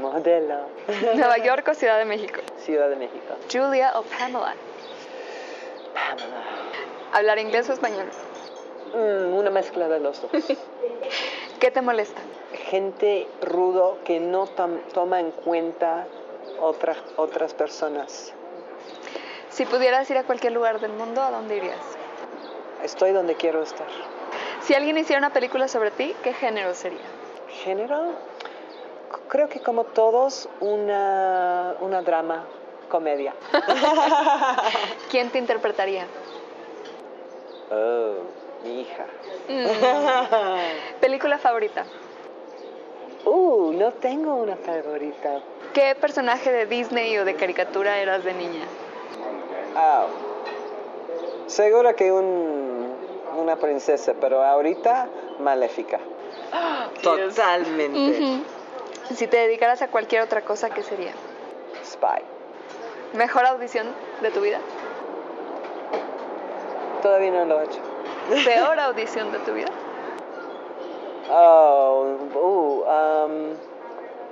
Modelo. 0.00 0.68
Nueva 1.16 1.38
York 1.38 1.66
o 1.68 1.74
Ciudad 1.74 1.98
de 1.98 2.04
México, 2.04 2.40
Ciudad 2.58 2.88
de 2.88 2.94
México. 2.96 3.34
Julia 3.50 3.92
o 3.98 4.02
Pamela. 4.04 4.54
Hablar 7.12 7.38
inglés 7.38 7.68
o 7.70 7.72
español, 7.72 8.06
Mm, 8.94 9.34
una 9.34 9.50
mezcla 9.50 9.88
de 9.88 9.98
los 9.98 10.22
dos. 10.22 10.30
¿qué 11.60 11.70
te 11.72 11.82
molesta? 11.82 12.20
Gente 12.70 13.26
rudo 13.42 13.98
que 14.04 14.20
no 14.20 14.46
toma 14.92 15.18
en 15.18 15.32
cuenta 15.32 16.06
otra- 16.60 16.94
otras 17.16 17.54
personas. 17.54 18.32
Si 19.50 19.66
pudieras 19.66 20.08
ir 20.10 20.18
a 20.18 20.22
cualquier 20.24 20.52
lugar 20.52 20.78
del 20.78 20.92
mundo, 20.92 21.22
¿a 21.22 21.30
dónde 21.32 21.56
irías? 21.56 21.78
Estoy 22.84 23.10
donde 23.12 23.34
quiero 23.34 23.62
estar. 23.62 23.86
Si 24.60 24.74
alguien 24.74 24.96
hiciera 24.96 25.18
una 25.18 25.32
película 25.32 25.66
sobre 25.66 25.90
ti, 25.90 26.14
¿qué 26.22 26.32
género 26.32 26.72
sería? 26.74 27.00
Género, 27.64 28.12
creo 29.28 29.48
que 29.48 29.60
como 29.60 29.84
todos, 29.84 30.48
una, 30.60 31.74
una 31.80 32.02
drama, 32.02 32.44
comedia. 32.94 33.34
¿Quién 35.10 35.28
te 35.30 35.38
interpretaría? 35.38 36.06
Oh, 37.72 38.18
mi 38.62 38.82
hija. 38.82 39.06
Mm. 39.48 41.00
¿Película 41.00 41.38
favorita? 41.38 41.84
Uh, 43.24 43.72
no 43.72 43.90
tengo 43.94 44.36
una 44.36 44.54
favorita. 44.54 45.40
¿Qué 45.72 45.96
personaje 45.96 46.52
de 46.52 46.66
Disney 46.66 47.18
o 47.18 47.24
de 47.24 47.34
caricatura 47.34 47.98
eras 47.98 48.22
de 48.22 48.32
niña? 48.32 48.64
Ah, 49.74 50.06
seguro 51.48 51.96
que 51.96 52.12
un, 52.12 52.94
una 53.36 53.56
princesa, 53.56 54.14
pero 54.20 54.40
ahorita 54.40 55.08
maléfica. 55.40 55.98
Totalmente. 57.02 58.44
Si 59.16 59.26
te 59.26 59.36
dedicaras 59.36 59.82
a 59.82 59.88
cualquier 59.88 60.22
otra 60.22 60.42
cosa, 60.42 60.70
¿qué 60.70 60.84
sería? 60.84 61.10
Spy. 61.84 62.33
¿Mejor 63.14 63.46
audición 63.46 63.86
de 64.22 64.30
tu 64.30 64.40
vida? 64.40 64.58
Todavía 67.02 67.30
no 67.30 67.44
lo 67.44 67.60
he 67.60 67.64
hecho. 67.64 67.80
¿Peor 68.44 68.78
audición 68.80 69.30
de 69.32 69.38
tu 69.40 69.52
vida? 69.52 69.68
Oh, 71.30 72.16
uh, 72.34 72.84
um, 72.90 73.54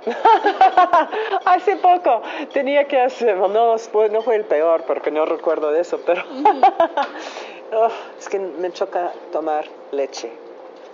Hace 1.45 1.77
poco 1.77 2.21
tenía 2.51 2.85
que 2.87 2.99
hacer, 2.99 3.37
no, 3.37 3.77
fue- 3.77 4.09
no 4.09 4.21
fue 4.21 4.35
el 4.35 4.43
peor 4.45 4.83
porque 4.83 5.11
no 5.11 5.25
recuerdo 5.25 5.71
de 5.71 5.79
eso, 5.81 5.99
pero 6.05 6.23
Oh, 7.75 7.89
es 8.19 8.29
que 8.29 8.37
me 8.37 8.71
choca 8.71 9.11
tomar 9.31 9.65
leche. 9.91 10.29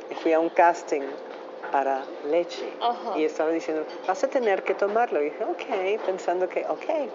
Y 0.09 0.15
fui 0.15 0.31
a 0.31 0.39
un 0.39 0.47
casting 0.49 1.01
para 1.71 2.03
leche 2.29 2.71
Ajá. 2.79 3.17
y 3.17 3.25
estaba 3.25 3.49
diciendo, 3.49 3.83
vas 4.07 4.23
a 4.23 4.27
tener 4.29 4.63
que 4.63 4.73
tomarlo. 4.75 5.21
Y 5.21 5.25
dije, 5.25 5.43
ok, 5.43 6.01
pensando 6.05 6.47
que, 6.47 6.65
ok, 6.69 7.09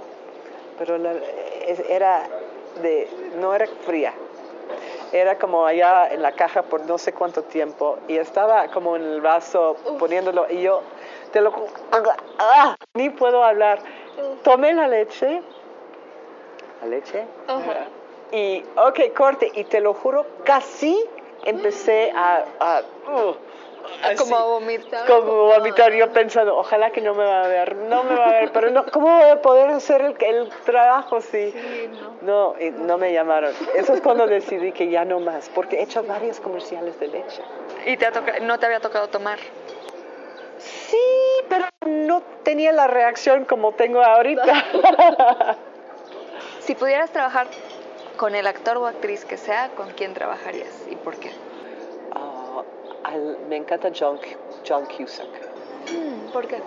pero 0.78 0.98
la- 0.98 1.14
era 1.88 2.22
de, 2.82 3.08
no 3.40 3.54
era 3.54 3.66
fría, 3.86 4.12
era 5.12 5.38
como 5.38 5.64
allá 5.66 6.08
en 6.12 6.22
la 6.22 6.32
caja 6.32 6.62
por 6.62 6.84
no 6.86 6.98
sé 6.98 7.12
cuánto 7.12 7.42
tiempo 7.44 7.98
y 8.08 8.16
estaba 8.16 8.68
como 8.68 8.96
en 8.96 9.02
el 9.02 9.20
vaso 9.20 9.76
poniéndolo 9.98 10.46
y 10.50 10.62
yo 10.62 10.82
te 11.32 11.40
lo 11.40 11.52
¡Ah! 12.38 12.74
ni 12.94 13.10
puedo 13.10 13.42
hablar. 13.44 13.78
Tomé 14.42 14.72
la 14.72 14.88
leche 14.88 15.42
la 16.82 16.88
leche 16.88 17.24
y 18.32 18.64
ok 18.76 19.14
corte 19.16 19.50
y 19.54 19.64
te 19.64 19.80
lo 19.80 19.94
juro 19.94 20.26
casi 20.44 20.98
empecé 21.44 22.12
a, 22.14 22.44
a 22.60 22.82
uh, 23.10 23.34
así, 24.02 24.16
Como 24.16 24.36
a 24.36 24.44
vomitar. 24.44 25.06
como 25.06 25.32
vomitar 25.46 25.92
yo 25.92 26.12
pensando 26.12 26.56
ojalá 26.56 26.90
que 26.90 27.00
no 27.00 27.14
me 27.14 27.24
va 27.24 27.44
a 27.44 27.48
ver 27.48 27.76
no 27.76 28.04
me 28.04 28.14
va 28.14 28.26
a 28.26 28.32
ver 28.32 28.52
pero 28.52 28.70
no 28.70 28.84
cómo 28.86 29.06
voy 29.08 29.28
a 29.30 29.40
poder 29.42 29.70
hacer 29.70 30.00
el, 30.02 30.16
el 30.20 30.48
trabajo 30.64 31.20
si 31.20 31.50
Sí, 31.52 31.90
¿no? 32.22 32.52
no, 32.52 32.60
y 32.60 32.70
no 32.70 32.98
me 32.98 33.12
llamaron. 33.12 33.52
Eso 33.74 33.94
es 33.94 34.00
cuando 34.00 34.26
decidí 34.26 34.72
que 34.72 34.88
ya 34.88 35.04
no 35.04 35.20
más, 35.20 35.48
porque 35.54 35.76
he 35.76 35.82
hecho 35.82 36.02
varios 36.04 36.40
comerciales 36.40 36.98
de 37.00 37.08
leche. 37.08 37.42
¿Y 37.86 37.96
te 37.96 38.06
ha 38.06 38.12
no 38.42 38.58
te 38.58 38.66
había 38.66 38.80
tocado 38.80 39.08
tomar? 39.08 39.38
Sí, 40.58 40.96
pero 41.48 41.66
no 41.86 42.22
tenía 42.42 42.72
la 42.72 42.86
reacción 42.86 43.44
como 43.44 43.72
tengo 43.72 44.02
ahorita. 44.02 44.44
Si 46.60 46.74
pudieras 46.74 47.10
trabajar 47.10 47.46
con 48.16 48.34
el 48.34 48.46
actor 48.46 48.78
o 48.78 48.86
actriz 48.86 49.26
que 49.26 49.36
sea, 49.36 49.68
¿con 49.76 49.90
quién 49.90 50.14
trabajarías 50.14 50.72
y 50.90 50.96
por 50.96 51.16
qué? 51.16 51.30
Al- 53.14 53.38
me 53.48 53.56
encanta 53.56 53.90
John, 53.98 54.18
John 54.68 54.84
Cusack. 54.86 55.28
Mm, 55.92 56.32
¿Por 56.32 56.46
qué? 56.46 56.58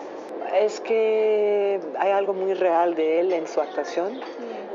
Es 0.55 0.79
que 0.79 1.79
hay 1.99 2.11
algo 2.11 2.33
muy 2.33 2.53
real 2.53 2.95
de 2.95 3.19
él 3.19 3.33
en 3.33 3.47
su 3.47 3.59
actuación. 3.59 4.19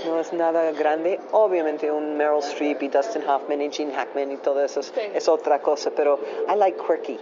No 0.07 0.21
es 0.21 0.33
nada 0.33 0.71
grande. 0.73 1.19
Obviamente 1.31 1.91
un 1.91 2.17
Meryl 2.17 2.39
Streep 2.41 2.83
y 2.83 2.89
Dustin 2.89 3.27
Hoffman 3.27 3.63
y 3.63 3.71
Gene 3.73 3.95
Hackman 3.95 4.33
y 4.33 4.37
todo 4.37 4.63
eso 4.63 4.81
es, 4.81 4.93
es 5.15 5.29
otra 5.29 5.61
cosa, 5.61 5.91
pero 5.95 6.19
I 6.53 6.57
like 6.57 6.79
quirky. 6.87 7.19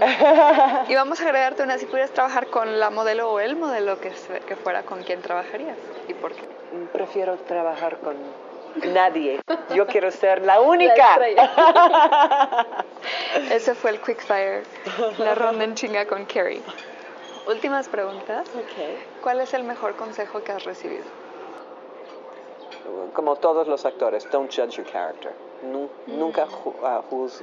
Y 0.88 0.94
vamos 0.94 1.20
a 1.20 1.24
agregarte 1.24 1.62
una, 1.62 1.78
si 1.78 1.86
pudieras 1.86 2.10
trabajar 2.10 2.46
con 2.48 2.80
la 2.80 2.90
modelo 2.90 3.30
o 3.32 3.40
el 3.40 3.56
modelo 3.56 4.00
que, 4.00 4.10
que 4.46 4.56
fuera, 4.56 4.82
¿con 4.82 5.02
quién 5.02 5.20
trabajarías? 5.20 5.76
¿Y 6.08 6.14
por 6.14 6.32
qué? 6.32 6.42
Prefiero 6.92 7.36
trabajar 7.36 7.98
con 7.98 8.14
nadie. 8.92 9.40
Yo 9.74 9.86
quiero 9.86 10.10
ser 10.10 10.42
la 10.44 10.60
única. 10.60 11.18
Ese 13.50 13.74
fue 13.74 13.90
el 13.90 14.00
Quickfire, 14.00 14.62
la 15.18 15.34
ronda 15.34 15.64
en 15.64 15.74
chinga 15.74 16.06
con 16.06 16.24
Carrie. 16.26 16.62
Últimas 17.48 17.88
preguntas. 17.88 18.48
¿Cuál 19.22 19.40
es 19.40 19.52
el 19.54 19.64
mejor 19.64 19.96
consejo 19.96 20.42
que 20.44 20.52
has 20.52 20.64
recibido? 20.64 21.04
Como 23.14 23.36
todos 23.36 23.66
los 23.68 23.84
actores, 23.84 24.28
don't 24.30 24.50
judge 24.54 24.76
your 24.76 24.86
character. 24.86 25.32
Nu- 25.62 25.88
Nunca 26.06 26.46
ju- 26.46 26.74
juz- 27.10 27.42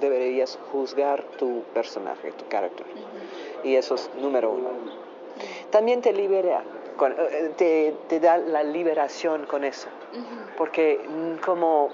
deberías 0.00 0.58
juzgar 0.72 1.22
tu 1.38 1.62
personaje, 1.74 2.32
tu 2.32 2.46
carácter. 2.48 2.86
Y 3.62 3.76
eso 3.76 3.94
es 3.94 4.10
número 4.16 4.50
uno. 4.50 4.70
También 5.70 6.00
te 6.02 6.12
libera, 6.12 6.62
con- 6.96 7.12
eh, 7.18 7.52
te, 7.56 7.94
te 8.08 8.20
da 8.20 8.36
la 8.38 8.62
liberación 8.62 9.46
con 9.46 9.64
eso. 9.64 9.88
Porque 10.56 11.00
mm, 11.08 11.36
como 11.44 11.90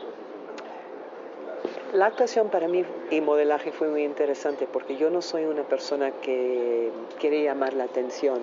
la 1.93 2.07
actuación 2.07 2.49
para 2.49 2.69
mí 2.69 2.85
y 3.11 3.21
modelaje 3.21 3.73
fue 3.73 3.89
muy 3.89 4.05
interesante 4.05 4.67
porque 4.71 4.97
yo 4.97 5.11
no 5.11 5.23
soy 5.23 5.45
una 5.45 5.63
persona 5.63 6.11
que 6.23 6.91
quiere 7.19 7.43
llamar 7.43 7.75
la 7.75 7.85
atención. 7.85 8.39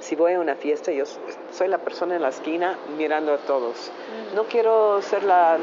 Si 0.00 0.14
voy 0.14 0.34
a 0.34 0.40
una 0.40 0.54
fiesta, 0.56 0.92
yo 0.92 1.04
soy 1.52 1.68
la 1.68 1.78
persona 1.78 2.16
en 2.16 2.22
la 2.22 2.28
esquina 2.28 2.78
mirando 2.96 3.32
a 3.32 3.38
todos. 3.38 3.90
No 4.34 4.44
quiero 4.44 5.00
ser 5.02 5.22
la, 5.24 5.56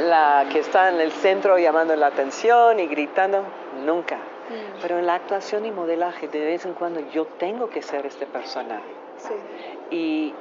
la 0.00 0.46
que 0.52 0.58
está 0.60 0.90
en 0.90 1.00
el 1.00 1.10
centro 1.12 1.58
llamando 1.58 1.96
la 1.96 2.08
atención 2.08 2.78
y 2.78 2.86
gritando, 2.86 3.42
nunca. 3.84 4.18
Pero 4.82 4.98
en 4.98 5.06
la 5.06 5.14
actuación 5.14 5.64
y 5.64 5.70
modelaje, 5.70 6.28
de 6.28 6.40
vez 6.44 6.66
en 6.66 6.74
cuando 6.74 7.00
yo 7.10 7.24
tengo 7.24 7.70
que 7.70 7.80
ser 7.80 8.04
este 8.06 8.26
personaje. 8.26 8.82
Sí. 9.28 9.34
Y 9.96 10.34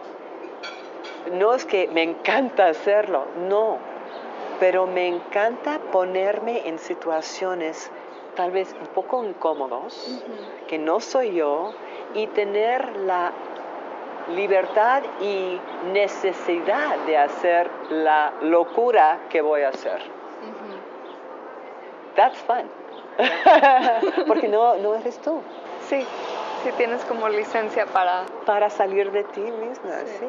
no 1.34 1.54
es 1.54 1.66
que 1.66 1.88
me 1.88 2.04
encanta 2.04 2.68
hacerlo, 2.68 3.26
no, 3.48 3.78
pero 4.60 4.88
me 4.88 5.08
encanta 5.08 5.80
ponerme 5.92 6.68
en 6.68 6.80
situaciones 6.80 7.92
tal 8.36 8.52
vez 8.52 8.74
un 8.80 8.88
poco 8.88 9.24
incómodos, 9.24 10.24
que 10.68 10.78
no 10.78 11.00
soy 11.00 11.34
yo, 11.34 11.74
y 12.14 12.28
tener 12.28 12.96
la 12.98 13.32
libertad 14.36 15.04
y 15.22 15.60
necesidad 15.92 16.98
de 17.06 17.18
hacer 17.18 17.70
la 17.90 18.34
locura 18.42 19.20
que 19.30 19.42
voy 19.42 19.62
a 19.62 19.70
hacer. 19.70 20.02
That's 22.16 22.38
fun. 22.40 22.70
Porque 24.28 24.48
no, 24.48 24.76
no 24.78 24.96
eres 24.96 25.20
tú. 25.20 25.42
Sí, 25.88 26.06
sí 26.64 26.72
tienes 26.78 27.04
como 27.06 27.30
licencia 27.30 27.86
para... 27.86 28.26
para 28.46 28.70
salir 28.70 29.12
de 29.12 29.24
ti 29.24 29.42
misma, 29.42 30.00
sí. 30.06 30.28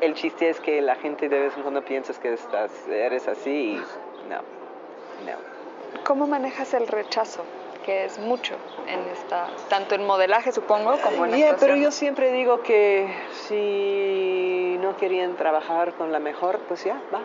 El 0.00 0.14
chiste 0.14 0.48
es 0.48 0.60
que 0.60 0.80
la 0.80 0.96
gente 0.96 1.28
de 1.28 1.38
vez 1.38 1.56
en 1.56 1.62
cuando 1.62 1.82
piensas 1.84 2.18
que 2.18 2.32
estás, 2.32 2.70
eres 2.88 3.28
así 3.28 3.50
y 3.50 3.76
no, 4.28 4.38
no. 5.26 6.02
¿Cómo 6.04 6.26
manejas 6.26 6.72
el 6.74 6.86
rechazo? 6.86 7.44
Que 7.84 8.04
es 8.04 8.18
mucho 8.18 8.54
en 8.86 9.00
esta, 9.12 9.48
tanto 9.68 9.94
en 9.94 10.06
modelaje 10.06 10.52
supongo 10.52 10.96
como 11.02 11.26
en 11.26 11.36
Yeah, 11.36 11.56
pero 11.58 11.76
yo 11.76 11.90
siempre 11.90 12.32
digo 12.32 12.62
que 12.62 13.08
si 13.48 14.78
no 14.80 14.96
querían 14.96 15.36
trabajar 15.36 15.92
con 15.94 16.12
la 16.12 16.18
mejor, 16.18 16.60
pues 16.68 16.84
ya, 16.84 17.00
va. 17.12 17.20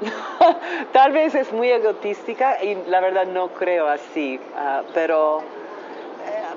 Tal 0.92 1.12
vez 1.12 1.34
es 1.34 1.52
muy 1.52 1.70
egotística 1.70 2.62
y 2.62 2.74
la 2.86 3.00
verdad 3.00 3.26
no 3.26 3.48
creo 3.48 3.88
así, 3.88 4.40
ah, 4.56 4.82
pero, 4.94 5.42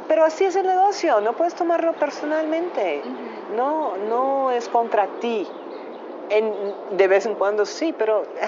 pero 0.08 0.26
así 0.26 0.46
es 0.46 0.56
el 0.56 0.66
negocio, 0.66 1.22
no 1.22 1.34
puedes 1.34 1.56
tomarlo 1.56 1.94
personalmente. 1.94 3.02
No, 3.56 3.96
no 3.98 4.52
es 4.52 4.68
contra 4.70 5.08
ti. 5.20 5.48
En, 6.30 6.54
de 6.92 7.08
vez 7.08 7.26
en 7.26 7.36
cuando 7.36 7.66
sí, 7.66 7.94
pero 7.98 8.24
eh, 8.24 8.48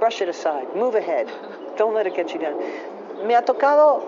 brush 0.00 0.22
it 0.22 0.28
aside, 0.28 0.66
move 0.74 0.96
ahead, 0.96 1.26
don't 1.76 1.94
let 1.94 2.06
it 2.06 2.14
get 2.14 2.28
you 2.28 2.38
down. 2.38 2.56
Me 3.26 3.34
ha 3.34 3.44
tocado 3.44 4.02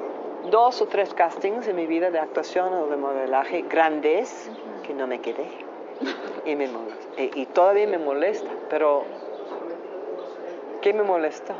dos 0.50 0.80
o 0.80 0.86
tres 0.86 1.12
castings 1.12 1.66
en 1.66 1.76
mi 1.76 1.86
vida 1.86 2.10
de 2.10 2.18
actuación 2.18 2.72
o 2.72 2.86
de 2.86 2.96
modelaje 2.96 3.62
grandes 3.68 4.50
que 4.86 4.94
no 4.94 5.06
me 5.06 5.20
quedé. 5.20 5.46
Y, 6.46 6.56
me 6.56 6.66
molesta, 6.68 7.20
y, 7.20 7.42
y 7.42 7.46
todavía 7.46 7.86
me 7.86 7.98
molesta, 7.98 8.50
pero 8.70 9.02
¿qué 10.80 10.94
me 10.94 11.02
molestó? 11.02 11.52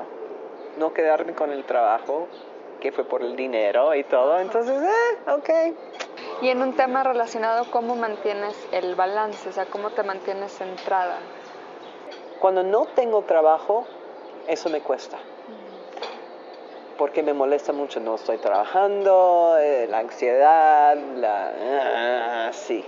No 0.79 0.95
quedarme 0.95 1.35
con 1.35 1.51
el 1.51 1.65
trabajo, 1.65 2.27
que 2.81 2.91
fue 2.93 3.05
por 3.05 3.23
el 3.23 3.37
dinero 3.37 3.95
y 3.95 4.05
todo. 4.05 4.39
Entonces, 4.41 4.83
eh, 4.83 5.31
ok. 5.31 5.51
Y 6.43 6.49
en 6.49 6.63
un 6.63 6.75
tema 6.75 7.05
relacionado, 7.05 7.71
¿cómo 7.71 7.95
mantienes 7.95 8.57
el 8.73 8.95
balance? 8.95 9.49
O 9.49 9.53
sea, 9.53 9.67
¿cómo 9.67 9.91
te 9.91 10.03
mantienes 10.03 10.53
centrada? 10.53 11.19
Cuando 12.41 12.63
no 12.63 12.87
tengo 12.87 13.23
trabajo, 13.23 13.87
eso 14.49 14.71
me 14.71 14.81
cuesta. 14.81 15.19
Porque 16.97 17.23
me 17.23 17.33
molesta 17.33 17.73
mucho, 17.73 18.01
no 18.01 18.17
estoy 18.17 18.39
trabajando, 18.39 19.57
eh, 19.59 19.87
la 19.89 19.99
ansiedad, 19.99 20.97
la... 20.97 21.53
ah, 22.49 22.53
sí. 22.53 22.85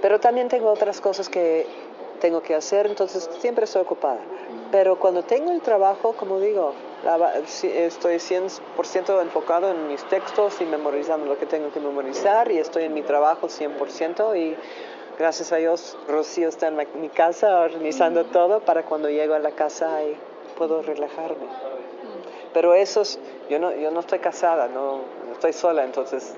Pero 0.00 0.20
también 0.20 0.48
tengo 0.48 0.70
otras 0.70 1.00
cosas 1.00 1.28
que 1.28 1.66
tengo 2.26 2.42
que 2.42 2.56
hacer, 2.56 2.88
entonces 2.88 3.30
siempre 3.38 3.66
estoy 3.66 3.82
ocupada. 3.82 4.18
Pero 4.72 4.98
cuando 4.98 5.22
tengo 5.22 5.52
el 5.52 5.60
trabajo, 5.60 6.14
como 6.14 6.40
digo, 6.40 6.72
estoy 7.62 8.16
100% 8.16 9.22
enfocado 9.22 9.70
en 9.70 9.86
mis 9.86 10.02
textos 10.08 10.60
y 10.60 10.64
memorizando 10.64 11.26
lo 11.26 11.38
que 11.38 11.46
tengo 11.46 11.70
que 11.70 11.78
memorizar 11.78 12.50
y 12.50 12.58
estoy 12.58 12.82
en 12.82 12.94
mi 12.94 13.02
trabajo 13.02 13.46
100% 13.46 14.36
y 14.36 14.56
gracias 15.16 15.52
a 15.52 15.56
Dios 15.56 15.96
Rocío 16.08 16.48
está 16.48 16.66
en 16.66 16.76
mi 17.00 17.10
casa 17.10 17.60
organizando 17.60 18.24
todo 18.24 18.58
para 18.58 18.82
cuando 18.82 19.08
llego 19.08 19.34
a 19.34 19.38
la 19.38 19.52
casa 19.52 20.02
y 20.02 20.16
puedo 20.58 20.82
relajarme. 20.82 21.46
Pero 22.52 22.74
eso 22.74 23.02
es, 23.02 23.20
yo 23.48 23.60
no, 23.60 23.72
yo 23.72 23.92
no 23.92 24.00
estoy 24.00 24.18
casada, 24.18 24.66
no, 24.66 25.02
estoy 25.30 25.52
sola, 25.52 25.84
entonces 25.84 26.34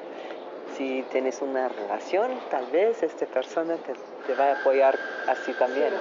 si 0.78 1.04
tienes 1.10 1.42
una 1.42 1.68
relación, 1.68 2.30
tal 2.50 2.66
vez 2.66 3.02
esta 3.02 3.26
persona 3.26 3.74
te, 3.76 3.94
te 4.26 4.34
va 4.40 4.52
a 4.52 4.60
apoyar 4.60 4.96
así 5.26 5.52
también 5.54 5.92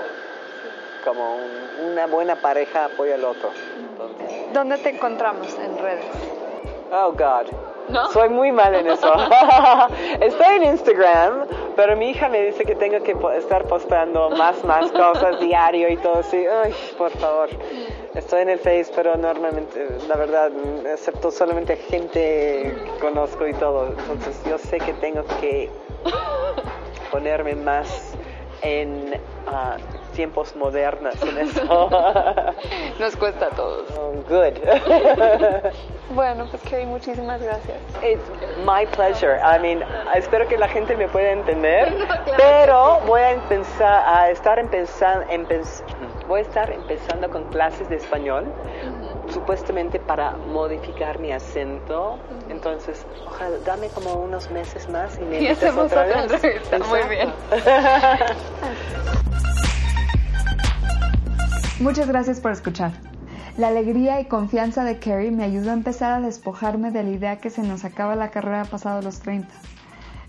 como 1.03 1.37
una 1.89 2.05
buena 2.05 2.35
pareja 2.35 2.85
apoya 2.85 3.15
al 3.15 3.25
otro. 3.25 3.49
¿Dónde 4.53 4.77
te 4.77 4.89
encontramos 4.89 5.57
en 5.57 5.77
redes? 5.79 6.05
Oh, 6.91 7.11
God. 7.11 7.47
¿No? 7.89 8.11
Soy 8.11 8.29
muy 8.29 8.51
mal 8.51 8.75
en 8.75 8.87
eso. 8.87 9.13
Estoy 10.19 10.55
en 10.57 10.63
Instagram, 10.65 11.47
pero 11.75 11.95
mi 11.95 12.09
hija 12.09 12.27
me 12.27 12.41
dice 12.43 12.65
que 12.65 12.75
tengo 12.75 13.01
que 13.01 13.15
estar 13.37 13.63
postando 13.63 14.29
más, 14.31 14.63
más 14.65 14.91
cosas 14.91 15.39
diario 15.39 15.89
y 15.89 15.97
todo 15.97 16.19
así. 16.19 16.45
Ay, 16.45 16.75
por 16.97 17.11
favor. 17.11 17.49
Estoy 18.17 18.41
en 18.41 18.49
el 18.49 18.57
Face, 18.57 18.91
pero 18.95 19.15
normalmente, 19.15 19.87
la 20.07 20.15
verdad, 20.17 20.51
acepto 20.91 21.29
solamente 21.29 21.75
gente 21.75 22.75
que 22.83 22.99
conozco 22.99 23.47
y 23.47 23.53
todo. 23.53 23.89
Entonces 23.89 24.41
yo 24.49 24.57
sé 24.57 24.79
que 24.79 24.93
tengo 24.93 25.23
que 25.39 25.69
ponerme 27.11 27.53
más 27.53 28.15
en 28.63 29.21
uh, 29.45 30.13
tiempos 30.15 30.55
modernos 30.55 31.13
en 31.21 31.37
eso. 31.37 31.61
Nos 32.99 33.15
cuesta 33.15 33.45
a 33.45 33.49
todos. 33.51 33.85
Oh, 33.99 34.13
good. 34.27 34.57
bueno, 36.15 36.47
pues 36.49 36.63
Kerry, 36.63 36.87
muchísimas 36.87 37.39
gracias. 37.39 37.77
It's 38.01 38.27
my 38.65 38.87
pleasure. 38.87 39.39
I 39.43 39.59
mean, 39.59 39.83
espero 40.15 40.47
que 40.47 40.57
la 40.57 40.67
gente 40.67 40.95
me 40.97 41.07
pueda 41.07 41.31
entender, 41.31 41.93
pero 42.35 42.99
voy 43.05 43.21
a 43.21 43.31
empezar 43.33 44.03
a 44.07 44.31
estar 44.31 44.57
empezando, 44.57 45.23
voy 46.27 46.39
a 46.41 46.43
estar 46.43 46.71
empezando 46.71 47.29
con 47.29 47.45
clases 47.45 47.89
de 47.89 47.95
español 47.95 48.45
supuestamente 49.29 49.99
para 49.99 50.31
modificar 50.31 51.19
mi 51.19 51.31
acento. 51.31 52.19
Entonces, 52.49 53.05
ojalá, 53.25 53.57
dame 53.65 53.87
como 53.89 54.13
unos 54.15 54.51
meses 54.51 54.89
más 54.89 55.17
y 55.19 55.25
me 55.25 55.41
y 55.43 55.47
hacemos 55.47 55.85
otra, 55.85 56.25
otra 56.25 56.39
Muy 56.87 57.03
bien. 57.09 57.31
Muchas 61.79 62.07
gracias 62.07 62.39
por 62.39 62.51
escuchar. 62.51 62.91
La 63.57 63.69
alegría 63.69 64.19
y 64.19 64.25
confianza 64.25 64.83
de 64.83 64.99
Kerry 64.99 65.31
me 65.31 65.43
ayudó 65.43 65.71
a 65.71 65.73
empezar 65.73 66.11
a 66.13 66.19
despojarme 66.21 66.91
de 66.91 67.03
la 67.03 67.09
idea 67.09 67.37
que 67.37 67.49
se 67.49 67.63
nos 67.63 67.85
acaba 67.85 68.15
la 68.15 68.29
carrera 68.29 68.65
pasado 68.65 69.01
los 69.01 69.19
30. 69.19 69.47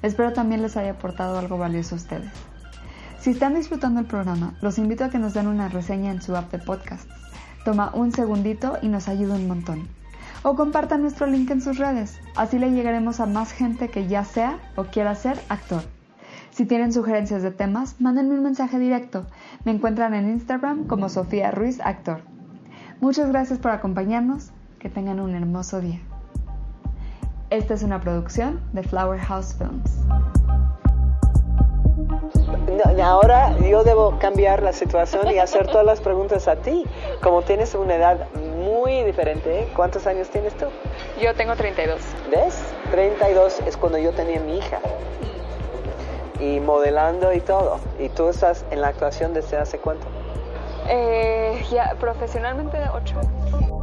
Espero 0.03 0.33
también 0.33 0.63
les 0.63 0.77
haya 0.77 0.93
aportado 0.93 1.39
algo 1.39 1.59
valioso 1.59 1.95
a 1.95 1.99
ustedes. 1.99 2.31
Si 3.29 3.33
están 3.33 3.55
disfrutando 3.55 4.01
el 4.01 4.07
programa, 4.07 4.55
los 4.63 4.79
invito 4.79 5.05
a 5.05 5.11
que 5.11 5.19
nos 5.19 5.35
den 5.35 5.49
una 5.49 5.69
reseña 5.69 6.11
en 6.11 6.23
su 6.23 6.35
app 6.35 6.51
de 6.51 6.59
podcast. 6.59 7.11
Toma 7.63 7.91
un 7.93 8.11
segundito 8.11 8.79
y 8.81 8.89
nos 8.89 9.07
ayuda 9.07 9.35
un 9.35 9.47
montón. 9.47 9.87
O 10.43 10.57
compartan 10.57 11.03
nuestro 11.03 11.27
link 11.27 11.51
en 11.51 11.61
sus 11.61 11.77
redes, 11.77 12.19
así 12.37 12.59
le 12.59 12.71
llegaremos 12.71 13.21
a 13.21 13.27
más 13.27 13.53
gente 13.53 13.91
que 13.91 14.07
ya 14.07 14.25
sea 14.25 14.59
o 14.77 14.85
quiera 14.85 15.15
ser 15.15 15.39
actor. 15.51 15.83
Si 16.53 16.65
tienen 16.65 16.91
sugerencias 16.91 17.43
de 17.43 17.51
temas, 17.51 17.97
mándenme 18.01 18.33
un 18.33 18.45
mensaje 18.45 18.79
directo. 18.79 19.27
Me 19.67 19.73
encuentran 19.73 20.15
en 20.15 20.31
Instagram 20.31 20.87
como 20.87 21.11
Sofía 21.11 21.51
Ruiz 21.51 21.83
Actor. 21.85 22.23
Muchas 23.03 23.29
gracias 23.29 23.59
por 23.59 23.73
acompañarnos. 23.73 24.53
Que 24.79 24.89
tengan 24.89 25.21
un 25.21 25.35
hermoso 25.35 25.83
día. 25.83 26.01
Esta 27.51 27.75
es 27.75 27.83
una 27.83 28.01
producción 28.01 28.59
de 28.73 28.85
Flower 28.85 29.21
House 29.21 29.55
Films 29.55 30.38
no, 32.71 33.05
ahora 33.05 33.57
yo 33.59 33.85
debo 33.85 34.19
cambiar 34.19 34.63
la 34.63 34.73
situación 34.73 35.31
y 35.31 35.39
hacer 35.39 35.67
todas 35.67 35.85
las 35.85 36.01
preguntas 36.01 36.49
a 36.49 36.57
ti. 36.57 36.85
Como 37.23 37.43
tienes 37.43 37.75
una 37.75 37.97
edad 37.97 38.27
muy 38.35 39.03
diferente, 39.05 39.69
¿cuántos 39.75 40.07
años 40.07 40.29
tienes 40.29 40.55
tú? 40.57 40.67
Yo 41.21 41.35
tengo 41.35 41.57
32. 41.57 42.01
¿Ves? 42.31 42.63
32 42.91 43.61
es 43.67 43.77
cuando 43.77 43.99
yo 43.99 44.13
tenía 44.13 44.41
mi 44.41 44.59
hija. 44.59 44.79
Y 46.41 46.61
modelando 46.61 47.33
y 47.33 47.41
todo. 47.41 47.81
¿Y 47.99 48.09
tú 48.11 48.29
estás 48.29 48.65
en 48.71 48.81
la 48.81 48.89
actuación 48.89 49.35
desde 49.35 49.57
hace 49.57 49.79
cuánto? 49.79 50.07
Eh, 50.89 51.63
ya, 51.71 51.97
profesionalmente 51.99 52.79
8 52.93 53.19
años. 53.19 53.79